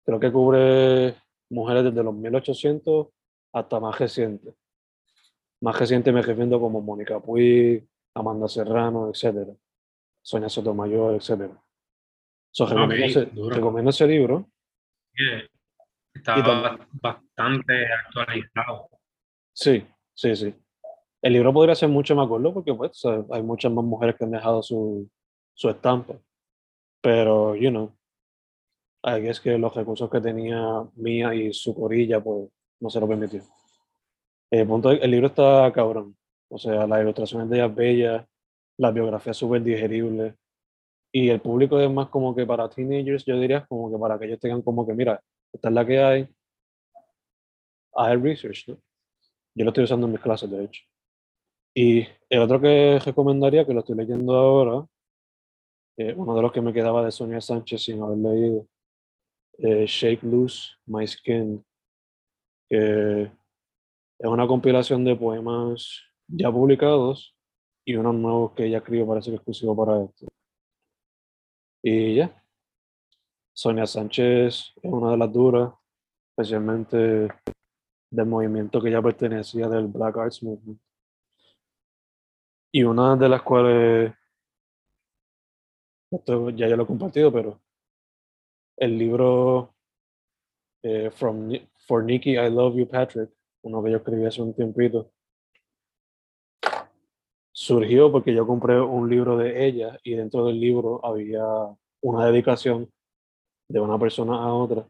Creo 0.06 0.19
que 0.19 0.32
cubre 0.32 1.15
mujeres 1.50 1.84
desde 1.84 2.04
los 2.04 2.14
1800 2.14 3.08
hasta 3.54 3.80
más 3.80 3.98
reciente. 3.98 4.54
Más 5.62 5.78
reciente 5.78 6.12
me 6.12 6.22
refiero 6.22 6.60
como 6.60 6.82
Mónica 6.82 7.20
Puig, 7.20 7.86
Amanda 8.16 8.48
Serrano, 8.48 9.10
etc. 9.10 9.50
Sonia 10.22 10.50
Sotomayor, 10.50 11.16
etc. 11.16 11.52
So, 12.52 12.66
recomiendo, 12.66 13.06
ese, 13.06 13.26
recomiendo, 13.50 13.90
ese, 13.90 14.08
libro. 14.08 14.50
está 16.14 16.78
bastante 16.92 17.86
actualizado. 18.06 18.90
Sí, 19.54 19.86
sí, 20.14 20.36
sí. 20.36 20.56
El 21.22 21.34
libro 21.34 21.54
podría 21.54 21.76
ser 21.76 21.90
mucho 21.90 22.16
más 22.16 22.28
corto 22.28 22.54
porque 22.54 22.74
pues, 22.74 23.04
hay 23.32 23.44
muchas 23.44 23.72
más 23.72 23.84
mujeres 23.84 24.16
que 24.16 24.24
han 24.24 24.32
dejado 24.32 24.64
su, 24.64 25.10
su 25.54 25.70
estampa. 25.70 26.16
Pero, 27.02 27.56
you 27.56 27.70
know, 27.70 27.99
es 29.04 29.40
que 29.40 29.58
los 29.58 29.74
recursos 29.76 30.10
que 30.10 30.22
tenía 30.22 30.84
Mía 30.96 31.34
y 31.34 31.54
su 31.54 31.74
corilla, 31.74 32.22
pues 32.22 32.50
no 32.80 32.90
se 32.90 33.00
lo 33.00 33.08
permitió. 33.08 33.42
El, 34.52 34.68
punto, 34.68 34.92
el 34.92 35.12
libro 35.12 35.28
está 35.28 35.72
cabrón. 35.74 36.16
O 36.50 36.58
sea, 36.58 36.88
las 36.88 37.02
ilustraciones 37.02 37.50
de 37.50 37.58
ella 37.58 37.68
bellas, 37.68 38.26
la 38.78 38.92
biografía 38.92 39.34
súper 39.34 39.64
digerible. 39.64 40.36
Y 41.12 41.30
el 41.30 41.42
público 41.42 41.80
es 41.80 41.90
más 41.92 42.10
como 42.10 42.36
que 42.36 42.46
para 42.46 42.70
teenagers, 42.70 43.26
yo 43.26 43.40
diría, 43.40 43.66
como 43.68 43.92
que 43.92 43.98
para 43.98 44.20
que 44.20 44.26
ellos 44.26 44.40
tengan 44.40 44.62
como 44.62 44.86
que, 44.86 44.94
mira, 44.94 45.22
esta 45.52 45.70
es 45.70 45.74
la 45.74 45.86
que 45.86 46.00
hay. 46.00 46.30
Haz 47.94 48.22
research, 48.22 48.68
¿no? 48.68 48.78
Yo 49.56 49.66
lo 49.66 49.72
estoy 49.72 49.84
usando 49.84 50.08
en 50.08 50.14
mis 50.14 50.22
clases, 50.22 50.50
de 50.50 50.64
hecho. 50.64 50.84
Y 51.74 52.08
el 52.30 52.40
otro 52.40 52.62
que 52.62 53.00
recomendaría, 53.04 53.66
que 53.66 53.74
lo 53.74 53.80
estoy 53.82 53.96
leyendo 53.96 54.36
ahora, 54.36 54.86
eh, 55.98 56.14
uno 56.16 56.36
de 56.36 56.42
los 56.42 56.52
que 56.52 56.62
me 56.62 56.74
quedaba 56.74 57.04
de 57.04 57.12
Sonia 57.12 57.42
Sánchez 57.42 57.84
sin 57.84 58.02
haber 58.02 58.18
leído, 58.18 58.68
eh, 59.62 59.86
Shake 59.86 60.24
Loose 60.24 60.72
My 60.86 61.06
Skin, 61.08 61.65
que 62.69 63.24
es 63.24 64.28
una 64.28 64.48
compilación 64.48 65.04
de 65.04 65.15
poemas 65.15 66.02
ya 66.28 66.52
publicados 66.52 67.36
y 67.86 67.95
unos 67.95 68.15
nuevos 68.15 68.54
que 68.54 68.65
ella 68.65 68.78
escribió 68.78 69.08
para 69.08 69.22
ser 69.22 69.34
exclusivo 69.34 69.76
para 69.76 70.04
esto. 70.04 70.28
Y 71.82 72.15
ya, 72.15 72.43
Sonia 73.54 73.86
Sánchez 73.86 74.74
es 74.76 74.91
una 74.91 75.12
de 75.12 75.17
las 75.17 75.32
duras, 75.32 75.74
especialmente 76.32 77.30
del 78.12 78.26
movimiento 78.26 78.82
que 78.82 78.91
ya 78.91 79.02
pertenecía 79.02 79.67
del 79.67 79.88
Black 79.88 80.17
Arts 80.17 80.43
Movement. 80.43 80.80
Y 82.72 82.84
una 82.84 83.15
de 83.15 83.30
las 83.30 83.41
cuales 83.41 84.13
esto 86.12 86.50
ya 86.52 86.67
yo 86.67 86.76
lo 86.76 86.84
he 86.84 86.88
compartido, 86.88 87.32
pero 87.32 87.60
el 88.80 88.98
libro 88.98 89.76
eh, 90.84 91.12
From, 91.12 91.52
For 91.86 92.04
Nikki, 92.04 92.38
I 92.38 92.50
Love 92.50 92.76
You, 92.78 92.88
Patrick, 92.88 93.30
uno 93.63 93.84
que 93.84 93.92
yo 93.92 93.98
escribí 93.98 94.26
hace 94.26 94.42
un 94.42 94.54
tiempito, 94.54 95.12
surgió 97.52 98.12
porque 98.12 98.34
yo 98.34 98.48
compré 98.48 98.80
un 98.80 99.10
libro 99.10 99.38
de 99.38 99.65
ella 99.65 100.00
y 100.04 100.15
dentro 100.15 100.46
del 100.46 100.60
libro 100.60 101.06
había 101.06 101.44
una 102.02 102.26
dedicación 102.26 102.89
de 103.68 103.80
una 103.82 104.00
persona 104.00 104.42
a 104.42 104.54
otra 104.54 104.88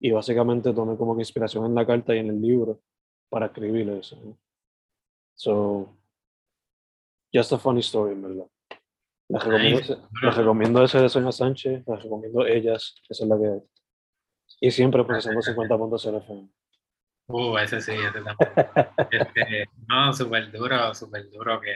y 0.00 0.10
básicamente 0.10 0.72
tomé 0.72 0.96
como 0.96 1.14
que 1.14 1.22
inspiración 1.22 1.66
en 1.66 1.74
la 1.74 1.86
carta 1.86 2.14
y 2.14 2.18
en 2.18 2.28
el 2.28 2.42
libro 2.42 2.80
para 3.28 3.46
escribir 3.46 3.88
eso. 3.90 4.16
So, 5.36 5.96
just 7.32 7.52
a 7.52 7.58
funny 7.58 7.80
story, 7.80 8.12
en 8.12 8.22
verdad. 8.22 8.46
Les 9.28 9.44
recomiendo, 9.44 9.80
ese, 9.80 9.96
recomiendo 10.32 10.84
ese 10.84 11.00
de 11.00 11.08
Sonia 11.08 11.32
Sánchez, 11.32 11.84
les 11.86 12.02
recomiendo 12.02 12.46
ellas, 12.46 12.94
esa 13.08 13.24
es 13.24 13.28
la 13.28 13.36
que 13.36 13.60
Y 14.60 14.70
siempre 14.70 15.04
procesando 15.04 15.42
50 15.42 15.76
puntos 15.76 16.06
FM. 16.06 16.48
Uh, 17.26 17.58
ese 17.58 17.82
sí, 17.82 17.92
ese 17.92 18.22
también. 18.22 18.36
este, 19.10 19.68
no, 19.86 20.12
súper 20.14 20.50
duro, 20.50 20.94
súper 20.94 21.28
duro 21.30 21.60
que, 21.60 21.74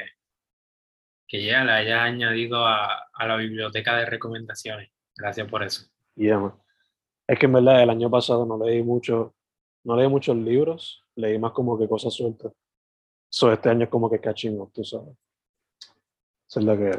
que 1.29 1.45
ya 1.45 1.63
la 1.63 1.77
hayas 1.77 2.01
añadido 2.01 2.65
a, 2.65 3.07
a, 3.13 3.27
la 3.27 3.37
biblioteca 3.37 3.97
de 3.97 4.07
recomendaciones. 4.07 4.91
Gracias 5.15 5.47
por 5.47 5.63
eso. 5.63 5.87
Yeah, 6.15 6.55
Es 7.27 7.39
que 7.39 7.47
en 7.47 7.53
verdad 7.53 7.83
el 7.83 7.91
año 7.91 8.11
pasado 8.11 8.47
no 8.47 8.65
leí 8.65 8.83
mucho, 8.83 9.35
no 9.85 9.95
leí 9.95 10.09
muchos 10.09 10.37
libros, 10.37 11.05
leí 11.17 11.39
más 11.39 11.53
como 11.53 11.79
que 11.79 11.87
cosas 11.87 12.15
sueltas. 12.15 12.53
So, 13.29 13.53
este 13.53 13.69
año 13.69 13.85
es 13.85 13.91
como 13.91 14.11
que 14.11 14.21
catching 14.21 14.59
up, 14.59 14.73
tú 14.73 14.85
sabes. 14.85 15.15
Esa 16.49 16.61
es 16.61 16.67
la 16.67 16.77
que 16.77 16.91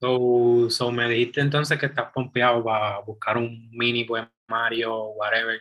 So, 0.00 0.68
so 0.70 0.92
me 0.92 1.08
dijiste 1.08 1.40
entonces 1.40 1.78
que 1.78 1.86
estás 1.86 2.12
pompeado 2.12 2.62
para 2.62 3.00
buscar 3.00 3.36
un 3.36 3.70
mini 3.70 4.04
poemario, 4.04 5.08
whatever. 5.10 5.60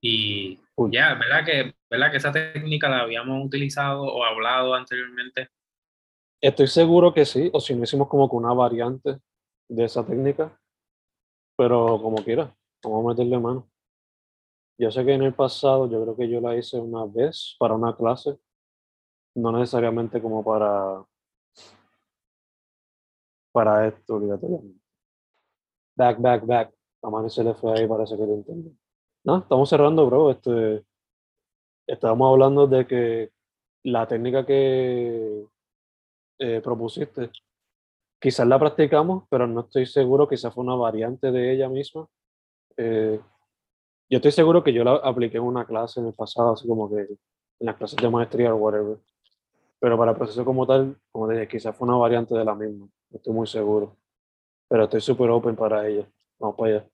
Y 0.00 0.58
ya, 0.90 1.14
¿verdad 1.14 1.44
que, 1.44 1.74
¿verdad 1.90 2.10
que 2.10 2.16
esa 2.18 2.32
técnica 2.32 2.88
la 2.88 3.00
habíamos 3.00 3.44
utilizado 3.44 4.02
o 4.02 4.24
hablado 4.24 4.74
anteriormente? 4.74 5.48
Estoy 6.40 6.66
seguro 6.66 7.12
que 7.12 7.24
sí, 7.24 7.50
o 7.52 7.60
si 7.60 7.74
no 7.74 7.84
hicimos 7.84 8.08
como 8.08 8.28
que 8.28 8.36
una 8.36 8.52
variante 8.52 9.18
de 9.68 9.84
esa 9.84 10.06
técnica, 10.06 10.58
pero 11.56 12.00
como 12.00 12.22
quiera, 12.22 12.54
vamos 12.84 13.04
a 13.04 13.08
meterle 13.08 13.38
mano. 13.38 13.68
Yo 14.78 14.90
sé 14.90 15.04
que 15.04 15.14
en 15.14 15.22
el 15.22 15.34
pasado, 15.34 15.90
yo 15.90 16.02
creo 16.02 16.16
que 16.16 16.28
yo 16.28 16.40
la 16.40 16.54
hice 16.54 16.78
una 16.78 17.06
vez 17.06 17.56
para 17.58 17.74
una 17.74 17.96
clase, 17.96 18.38
no 19.34 19.50
necesariamente 19.52 20.20
como 20.20 20.44
para, 20.44 21.02
para 23.56 23.88
esto, 23.88 24.16
obligatoriamente. 24.16 24.78
Back, 25.96 26.20
back, 26.20 26.44
back. 26.44 26.74
A 27.02 27.08
Manny 27.08 27.30
se 27.30 27.42
le 27.42 27.54
fue 27.54 27.72
ahí, 27.72 27.88
parece 27.88 28.14
que 28.14 28.26
lo 28.26 28.34
entiendo. 28.34 28.70
No, 29.24 29.38
estamos 29.38 29.70
cerrando, 29.70 30.04
bro. 30.04 30.30
Este, 30.30 30.84
estábamos 31.86 32.32
hablando 32.32 32.66
de 32.66 32.86
que 32.86 33.32
la 33.84 34.06
técnica 34.06 34.44
que 34.44 35.46
eh, 36.38 36.60
propusiste, 36.62 37.30
quizás 38.20 38.46
la 38.46 38.58
practicamos, 38.58 39.24
pero 39.30 39.46
no 39.46 39.60
estoy 39.60 39.86
seguro, 39.86 40.28
quizás 40.28 40.52
fue 40.52 40.62
una 40.62 40.74
variante 40.74 41.32
de 41.32 41.54
ella 41.54 41.70
misma. 41.70 42.06
Eh, 42.76 43.18
yo 44.10 44.16
estoy 44.18 44.32
seguro 44.32 44.62
que 44.62 44.74
yo 44.74 44.84
la 44.84 44.96
apliqué 44.96 45.38
en 45.38 45.44
una 45.44 45.64
clase 45.64 46.00
en 46.00 46.08
el 46.08 46.12
pasado, 46.12 46.52
así 46.52 46.68
como 46.68 46.90
que 46.90 47.00
en 47.00 47.66
las 47.66 47.76
clases 47.76 47.96
de 47.96 48.10
maestría 48.10 48.52
o 48.52 48.58
whatever. 48.58 48.98
Pero 49.78 49.98
para 49.98 50.12
el 50.12 50.16
proceso 50.16 50.44
como 50.44 50.66
tal, 50.66 50.96
como 51.12 51.28
dije, 51.28 51.48
quizás 51.48 51.76
fue 51.76 51.86
una 51.88 51.96
variante 51.96 52.34
de 52.34 52.44
la 52.44 52.54
misma. 52.54 52.88
No 53.10 53.16
estoy 53.16 53.32
muy 53.32 53.46
seguro. 53.46 53.96
Pero 54.68 54.84
estoy 54.84 55.00
súper 55.00 55.30
open 55.30 55.54
para 55.54 55.86
ella. 55.86 56.08
Vamos 56.38 56.56
para 56.56 56.70
allá. 56.76 56.88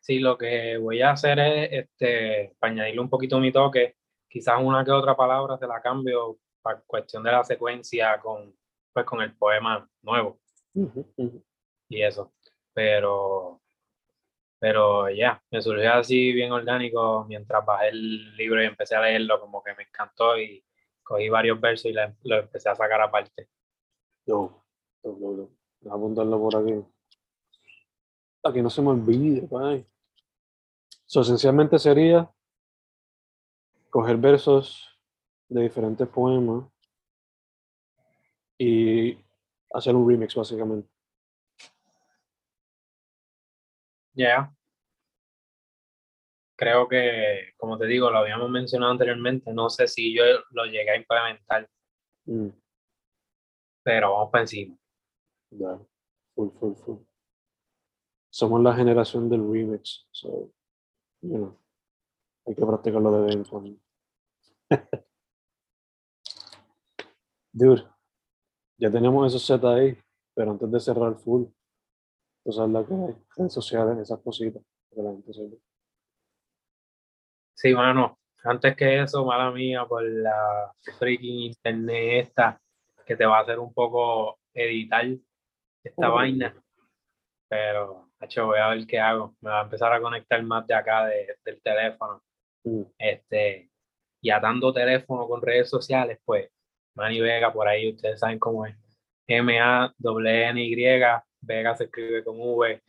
Sí, 0.00 0.18
lo 0.18 0.38
que 0.38 0.78
voy 0.78 1.02
a 1.02 1.12
hacer 1.12 1.38
es, 1.38 1.68
este, 1.72 2.56
para 2.58 2.72
añadirle 2.72 3.00
un 3.00 3.10
poquito 3.10 3.38
mi 3.38 3.52
toque, 3.52 3.96
quizás 4.28 4.56
una 4.62 4.84
que 4.84 4.90
otra 4.90 5.16
palabra 5.16 5.58
se 5.58 5.66
la 5.66 5.80
cambio 5.82 6.38
para 6.62 6.80
cuestión 6.86 7.22
de 7.22 7.32
la 7.32 7.44
secuencia 7.44 8.18
con, 8.20 8.54
pues, 8.92 9.04
con 9.04 9.20
el 9.20 9.36
poema 9.36 9.88
nuevo. 10.02 10.40
Y 11.88 12.02
eso. 12.02 12.32
Pero, 12.72 13.59
pero 14.60 15.08
ya, 15.08 15.42
me 15.50 15.62
surgió 15.62 15.94
así 15.94 16.32
bien 16.32 16.52
orgánico 16.52 17.24
mientras 17.26 17.64
bajé 17.64 17.88
el 17.88 18.36
libro 18.36 18.62
y 18.62 18.66
empecé 18.66 18.94
a 18.94 19.00
leerlo, 19.00 19.40
como 19.40 19.62
que 19.64 19.74
me 19.74 19.84
encantó 19.84 20.38
y 20.38 20.62
cogí 21.02 21.30
varios 21.30 21.58
versos 21.58 21.86
y 21.86 21.94
lo, 21.94 22.02
lo 22.24 22.40
empecé 22.40 22.68
a 22.68 22.74
sacar 22.74 23.00
aparte. 23.00 23.48
Yo, 24.26 24.62
yo, 25.02 25.18
yo, 25.18 25.36
yo. 25.82 25.90
Apuntarlo 25.90 26.38
por 26.38 26.56
aquí. 26.56 26.74
Aquí 28.44 28.60
no 28.60 28.68
se 28.68 28.82
me 28.82 28.90
olvide, 28.90 29.48
pay. 29.48 29.86
So, 31.06 31.22
esencialmente 31.22 31.78
sería 31.78 32.30
coger 33.88 34.18
versos 34.18 34.86
de 35.48 35.62
diferentes 35.62 36.06
poemas 36.06 36.66
y 38.58 39.18
hacer 39.72 39.96
un 39.96 40.06
remix, 40.06 40.34
básicamente. 40.34 40.89
Ya. 44.14 44.52
Creo 46.56 46.88
que, 46.88 47.52
como 47.56 47.78
te 47.78 47.86
digo, 47.86 48.10
lo 48.10 48.18
habíamos 48.18 48.50
mencionado 48.50 48.92
anteriormente, 48.92 49.52
no 49.52 49.70
sé 49.70 49.88
si 49.88 50.14
yo 50.14 50.22
lo 50.50 50.64
llegué 50.66 50.90
a 50.90 50.96
implementar, 50.96 51.68
Mm, 52.26 52.48
pero 53.82 54.12
vamos 54.12 54.30
para 54.30 54.42
encima. 54.42 54.76
ya. 55.50 55.78
Full, 56.34 56.50
full, 56.58 56.74
full. 56.74 56.98
Somos 58.30 58.62
la 58.62 58.74
generación 58.74 59.28
del 59.28 59.40
remix. 59.50 60.06
So, 60.12 60.52
you 61.22 61.36
know, 61.38 61.58
hay 62.46 62.54
que 62.54 62.64
practicarlo 62.64 63.10
de 63.12 63.26
vez 63.26 63.36
en 63.36 63.44
cuando. 63.44 63.80
Dude, 67.52 67.84
ya 68.78 68.90
tenemos 68.90 69.26
esos 69.26 69.44
set 69.44 69.64
ahí, 69.64 69.98
pero 70.34 70.52
antes 70.52 70.70
de 70.70 70.78
cerrar 70.80 71.16
full, 71.16 71.46
tú 72.44 72.52
sabes 72.52 72.70
la 72.72 72.84
que 72.86 72.94
hay, 72.94 73.14
redes 73.36 73.52
sociales, 73.52 73.98
esas 73.98 74.20
cositas, 74.20 74.62
que 74.90 75.02
la 75.02 75.10
gente 75.10 75.32
sepa. 75.32 75.56
Sí, 77.54 77.74
mano, 77.74 78.18
antes 78.44 78.74
que 78.76 79.02
eso, 79.02 79.24
mala 79.24 79.50
mía, 79.50 79.84
por 79.86 80.02
la 80.02 80.72
freaking 80.98 81.40
internet 81.40 82.26
esta, 82.28 82.60
que 83.04 83.16
te 83.16 83.26
va 83.26 83.38
a 83.38 83.42
hacer 83.42 83.58
un 83.58 83.72
poco 83.74 84.38
editar 84.54 85.04
esta 85.84 86.10
Oh. 86.10 86.14
vaina. 86.14 86.54
Pero, 87.48 88.08
hecho, 88.20 88.46
voy 88.46 88.58
a 88.58 88.68
ver 88.68 88.86
qué 88.86 88.98
hago. 89.00 89.34
Me 89.40 89.50
va 89.50 89.60
a 89.60 89.64
empezar 89.64 89.92
a 89.92 90.00
conectar 90.00 90.42
más 90.42 90.66
de 90.66 90.74
acá 90.74 91.06
de- 91.06 91.36
del 91.44 91.60
teléfono. 91.62 92.22
Mm, 92.64 92.82
Este, 92.98 93.70
y 94.22 94.30
atando 94.30 94.72
teléfono 94.72 95.26
con 95.26 95.42
redes 95.42 95.68
sociales, 95.68 96.18
pues, 96.24 96.50
Manny 96.94 97.20
Vega, 97.20 97.52
por 97.52 97.66
ahí 97.68 97.90
ustedes 97.92 98.20
saben 98.20 98.38
cómo 98.38 98.66
es. 98.66 98.76
M-A-N-Y, 99.26 100.74
Vega 101.40 101.76
se 101.76 101.84
escribe 101.84 102.24
con 102.24 102.36
V. 102.38 102.82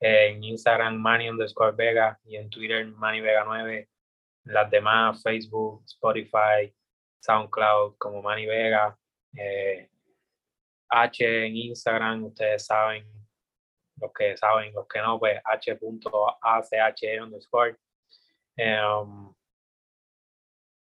En 0.00 0.44
Instagram, 0.44 0.96
Manny 0.96 1.28
underscore 1.28 1.74
Vega. 1.76 2.18
Y 2.24 2.36
en 2.36 2.50
Twitter, 2.50 2.86
Manny 2.86 3.20
Vega 3.20 3.44
9 3.44 3.88
las 4.48 4.70
demás, 4.70 5.22
Facebook, 5.22 5.82
Spotify, 5.86 6.74
SoundCloud, 7.20 7.96
como 7.98 8.22
Manny 8.22 8.46
Vega, 8.46 8.98
eh, 9.36 9.90
H 10.88 11.46
en 11.46 11.56
Instagram, 11.56 12.24
ustedes 12.24 12.64
saben, 12.64 13.06
los 14.00 14.12
que 14.12 14.36
saben, 14.36 14.72
los 14.72 14.86
que 14.88 15.00
no, 15.00 15.18
pues 15.18 15.38
h.ach 15.44 17.22
underscore. 17.22 17.76
Em, 18.56 19.32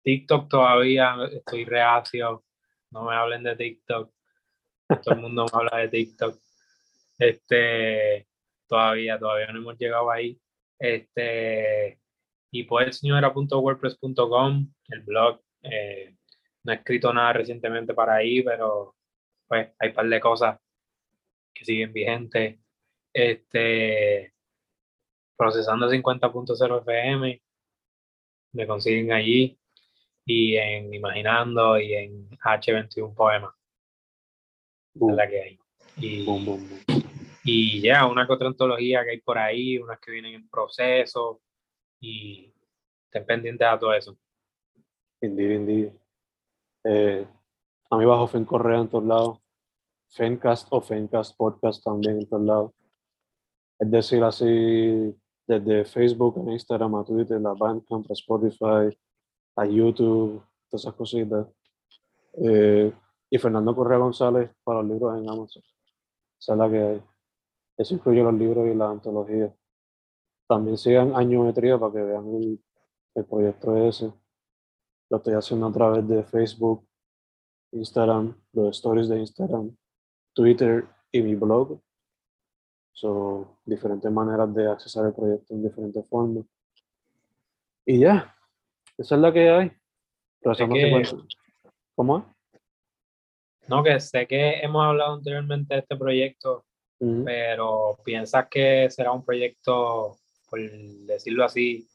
TikTok 0.04 0.50
todavía 0.50 1.15
estoy 1.32 1.65
reacio, 1.65 2.43
no 2.89 3.04
me 3.04 3.15
hablen 3.15 3.43
de 3.43 3.56
TikTok, 3.56 4.12
todo 4.88 5.15
el 5.15 5.21
mundo 5.21 5.45
me 5.45 5.60
habla 5.60 5.78
de 5.78 5.89
TikTok. 5.89 6.39
Este, 7.21 8.27
todavía, 8.67 9.19
todavía 9.19 9.51
no 9.51 9.60
hemos 9.60 9.77
llegado 9.77 10.10
ahí. 10.10 10.41
Este, 10.79 11.99
y 12.51 12.63
pues 12.63 12.97
señora.wordpress.com, 12.97 14.73
el 14.89 15.01
blog. 15.01 15.39
eh, 15.62 16.15
no 16.63 16.73
he 16.73 16.75
escrito 16.75 17.13
nada 17.13 17.34
recientemente 17.34 17.93
para 17.93 18.15
ahí, 18.15 18.41
pero 18.43 18.95
pues 19.47 19.69
hay 19.79 19.89
un 19.89 19.95
par 19.95 20.10
de 20.10 20.19
cosas 20.19 20.60
que 21.53 21.63
siguen 21.63 21.93
vigentes. 21.93 22.60
Este, 23.13 24.34
procesando 25.38 25.89
50.0 25.89 26.81
FM, 26.81 27.41
me 28.53 28.67
consiguen 28.67 29.12
allí 29.12 29.60
y 30.25 30.55
en 30.55 30.93
Imaginando 30.93 31.79
y 31.79 31.93
en 31.93 32.29
H21 32.31 33.13
Poemas, 33.13 33.53
es 34.95 34.99
boom, 34.99 35.15
la 35.15 35.29
que 35.29 35.41
hay. 35.41 35.60
Y, 35.97 36.25
boom, 36.25 36.45
boom. 36.45 37.00
Y 37.43 37.82
ya, 37.82 38.06
una 38.06 38.27
que 38.27 38.34
otra 38.34 38.47
antología 38.47 39.04
que 39.04 39.12
hay 39.12 39.21
por 39.21 39.38
ahí, 39.38 39.77
unas 39.77 39.99
que 39.99 40.12
vienen 40.12 40.36
en 40.36 40.49
proceso 40.49 41.41
y 41.99 42.54
estén 43.06 43.25
pendientes 43.25 43.67
a 43.67 43.80
todo 43.80 43.93
eso. 43.93 44.17
Indeed, 45.21 45.51
indeed. 45.51 45.93
Eh, 46.84 47.27
a 47.89 47.97
mí 47.97 48.06
bajo 48.06 48.27
Fen 48.27 48.45
Correa 48.45 48.80
en 48.80 48.88
todos 48.88 49.06
lados. 49.06 49.39
Fencast 50.10 50.67
o 50.71 50.81
Fencast 50.81 51.37
Podcast 51.37 51.83
también 51.83 52.19
en 52.19 52.27
todos 52.27 52.44
lados. 52.44 52.71
Es 53.79 53.89
decir, 53.89 54.23
así 54.23 55.15
desde 55.48 55.85
Facebook, 55.85 56.48
a 56.48 56.52
Instagram, 56.52 56.96
a 56.96 57.04
Twitter, 57.04 57.37
a 57.37 57.54
Bandcamp, 57.54 58.10
a 58.10 58.13
Spotify, 58.13 58.98
a 59.56 59.65
YouTube, 59.65 60.44
todas 60.69 60.83
esas 60.83 60.94
cositas. 60.94 61.48
Eh, 62.33 62.94
y 63.29 63.37
Fernando 63.37 63.75
Correa 63.75 63.98
González 63.98 64.52
para 64.63 64.81
los 64.81 64.92
libros 64.92 65.17
en 65.17 65.29
Amazon. 65.29 65.63
Esa 66.39 66.54
es 66.54 66.58
la 66.60 66.69
que 66.69 66.77
hay. 66.77 67.10
Eso 67.78 67.96
incluye 67.96 68.22
los 68.22 68.34
libros 68.34 68.67
y 68.67 68.76
la 68.76 68.90
antología. 68.90 69.54
También 70.48 70.78
sigan 70.78 71.15
Añometría 71.15 71.78
para 71.80 71.94
que 71.94 72.02
vean 72.02 72.28
el, 72.36 72.63
el 73.15 73.26
proyecto 73.26 73.76
ese. 73.78 74.13
Lo 75.10 75.17
estoy 75.17 75.34
haciendo 75.34 75.67
a 75.67 75.72
través 75.72 76.08
de 76.08 76.24
Facebook, 76.24 76.88
Instagram, 77.72 78.36
los 78.54 78.78
stories 78.78 79.08
de 79.10 79.19
Instagram, 79.19 79.76
Twitter 80.34 80.86
y 81.12 81.22
mi 81.22 81.36
blog. 81.36 81.82
Son 82.94 83.48
diferentes 83.65 84.12
maneras 84.12 84.54
de 84.54 84.67
accesar 84.69 85.06
el 85.08 85.13
proyecto 85.13 85.54
en 85.54 85.63
diferentes 85.63 86.06
formas. 86.08 86.46
Y 87.86 88.00
ya, 88.00 88.36
esa 88.98 89.15
es 89.15 89.22
la 89.22 89.34
que 89.34 89.50
hay. 89.50 89.69
Que- 90.42 90.56
50. 90.56 91.28
¿Cómo 91.96 92.17
es? 92.17 92.24
No, 93.67 93.84
que 93.84 94.00
sé 94.00 94.28
que 94.28 94.60
hemos 94.62 94.84
hablado 94.84 95.13
anteriormente 95.15 95.74
de 95.74 95.80
este 95.80 95.96
proyecto 95.96 96.65
pero 97.25 97.97
¿piensas 98.04 98.47
que 98.47 98.89
será 98.89 99.12
un 99.12 99.25
proyecto, 99.25 100.17
por 100.49 100.60
decirlo 100.62 101.43
así, 101.43 101.87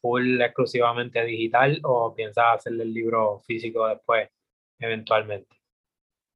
full 0.00 0.40
exclusivamente 0.40 1.22
digital 1.24 1.78
o 1.84 2.14
piensas 2.14 2.56
hacerle 2.56 2.84
el 2.84 2.94
libro 2.94 3.40
físico 3.40 3.86
después, 3.86 4.30
eventualmente? 4.78 5.54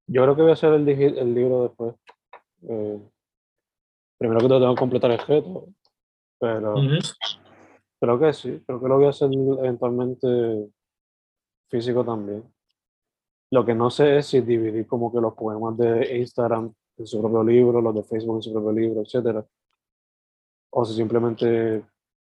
Yo 0.07 0.23
creo 0.23 0.37
que 0.37 0.43
voy 0.43 0.51
a 0.51 0.55
hacer 0.55 0.75
el, 0.75 0.89
el 0.89 1.35
libro 1.35 1.63
después. 1.63 1.95
Eh, 2.69 3.01
primero 4.19 4.41
que 4.41 4.49
todo 4.49 4.61
tengo 4.61 4.75
que 4.75 4.81
completar 4.81 5.11
el 5.11 5.19
reto, 5.19 5.69
pero 6.39 6.75
creo 8.01 8.19
que 8.19 8.33
sí, 8.35 8.63
creo 8.67 8.81
que 8.81 8.89
lo 8.89 8.97
voy 8.97 9.07
a 9.07 9.11
hacer 9.11 9.31
eventualmente 9.33 10.69
físico 11.71 12.05
también. 12.05 12.45
Lo 13.51 13.65
que 13.65 13.75
no 13.75 13.89
sé 13.89 14.19
es 14.19 14.27
si 14.27 14.41
dividir 14.41 14.87
como 14.87 15.11
que 15.11 15.21
los 15.21 15.35
poemas 15.35 15.77
de 15.79 16.19
Instagram 16.19 16.75
en 16.97 17.07
su 17.07 17.21
propio 17.21 17.43
libro, 17.43 17.81
los 17.81 17.95
de 17.95 18.03
Facebook 18.03 18.37
en 18.37 18.43
su 18.43 18.53
propio 18.53 18.73
libro, 18.73 19.03
etcétera, 19.03 19.45
o 20.71 20.85
si 20.85 20.95
simplemente 20.95 21.85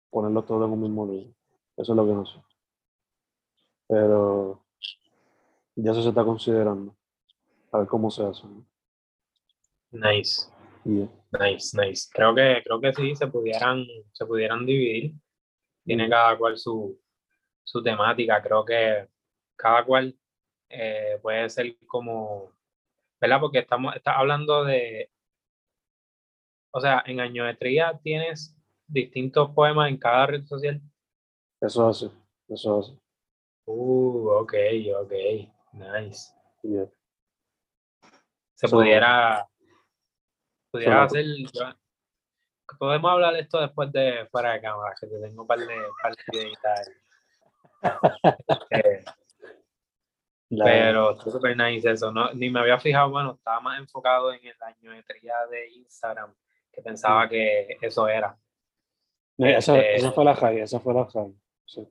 ponerlos 0.09 0.45
todos 0.45 0.65
en 0.65 0.73
un 0.73 0.81
mismo 0.81 1.05
libro. 1.05 1.33
Eso 1.77 1.91
es 1.91 1.95
lo 1.95 2.05
que 2.05 2.13
no 2.13 2.25
sé. 2.25 2.39
Pero 3.87 4.65
ya 5.75 5.91
eso 5.91 6.01
se 6.01 6.09
está 6.09 6.23
considerando. 6.23 6.95
A 7.71 7.79
ver 7.79 7.87
cómo 7.87 8.09
se 8.09 8.23
hace. 8.23 8.43
Nice. 9.91 10.49
Nice, 10.85 11.75
nice. 11.77 12.09
Creo 12.13 12.33
que, 12.33 12.61
creo 12.63 12.79
que 12.79 12.93
sí, 12.93 13.15
se 13.15 13.27
pudieran, 13.27 13.85
se 14.13 14.25
pudieran 14.25 14.65
dividir. 14.65 15.13
Tiene 15.83 16.09
cada 16.09 16.37
cual 16.37 16.57
su, 16.57 16.99
su 17.63 17.83
temática. 17.83 18.41
Creo 18.41 18.63
que 18.63 19.07
cada 19.55 19.83
cual 19.83 20.17
eh, 20.69 21.19
puede 21.21 21.49
ser 21.49 21.75
como, 21.87 22.51
¿verdad? 23.25 23.41
Porque 23.41 23.59
estamos 23.59 23.93
hablando 24.05 24.63
de, 24.63 25.09
o 26.71 26.79
sea, 26.79 27.03
en 27.05 27.19
Añometría 27.19 27.99
tienes 28.03 28.55
distintos 28.87 29.49
poemas 29.51 29.89
en 29.89 29.97
cada 29.97 30.27
red 30.27 30.45
social. 30.45 30.79
Eso 31.59 31.87
hace, 31.87 32.11
eso 32.47 32.79
hace. 32.79 32.91
Uh, 33.65 34.29
ok, 34.29 34.53
ok, 35.01 35.13
nice. 35.73 36.31
Se 38.53 38.67
pudiera, 38.69 39.47
pudiera 40.71 41.03
hacer, 41.03 41.25
podemos 42.77 43.11
hablar 43.11 43.33
de 43.33 43.39
esto 43.41 43.59
después 43.59 43.91
de 43.91 44.27
fuera 44.31 44.53
de 44.53 44.61
cámara, 44.61 44.95
que 44.99 45.07
te 45.07 45.19
tengo 45.19 45.41
un 45.41 45.47
par 45.47 45.59
de, 45.59 45.75
par 46.01 46.15
de 46.15 46.55
pero 50.63 51.19
súper 51.19 51.57
nice 51.57 51.89
eso, 51.89 52.11
¿no? 52.11 52.31
Ni 52.33 52.49
me 52.49 52.59
había 52.59 52.79
fijado, 52.79 53.09
bueno, 53.09 53.33
estaba 53.33 53.59
más 53.61 53.79
enfocado 53.79 54.31
en 54.33 54.41
la 54.59 54.67
añometría 54.67 55.33
de 55.49 55.69
Instagram, 55.69 56.33
que 56.71 56.81
pensaba 56.81 57.27
que 57.27 57.77
eso 57.81 58.07
era. 58.07 58.37
esa, 59.37 59.77
este 59.77 59.95
esa, 59.95 60.11
fue 60.11 60.25
la 60.25 60.35
high, 60.35 60.59
esa 60.59 60.79
fue 60.79 60.93
la 60.93 61.05
high. 61.05 61.33
Sí. 61.65 61.87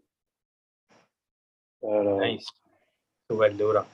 Pero... 1.80 2.18
Nice. 2.20 2.46
Súper 3.28 3.56
duro. 3.56 3.86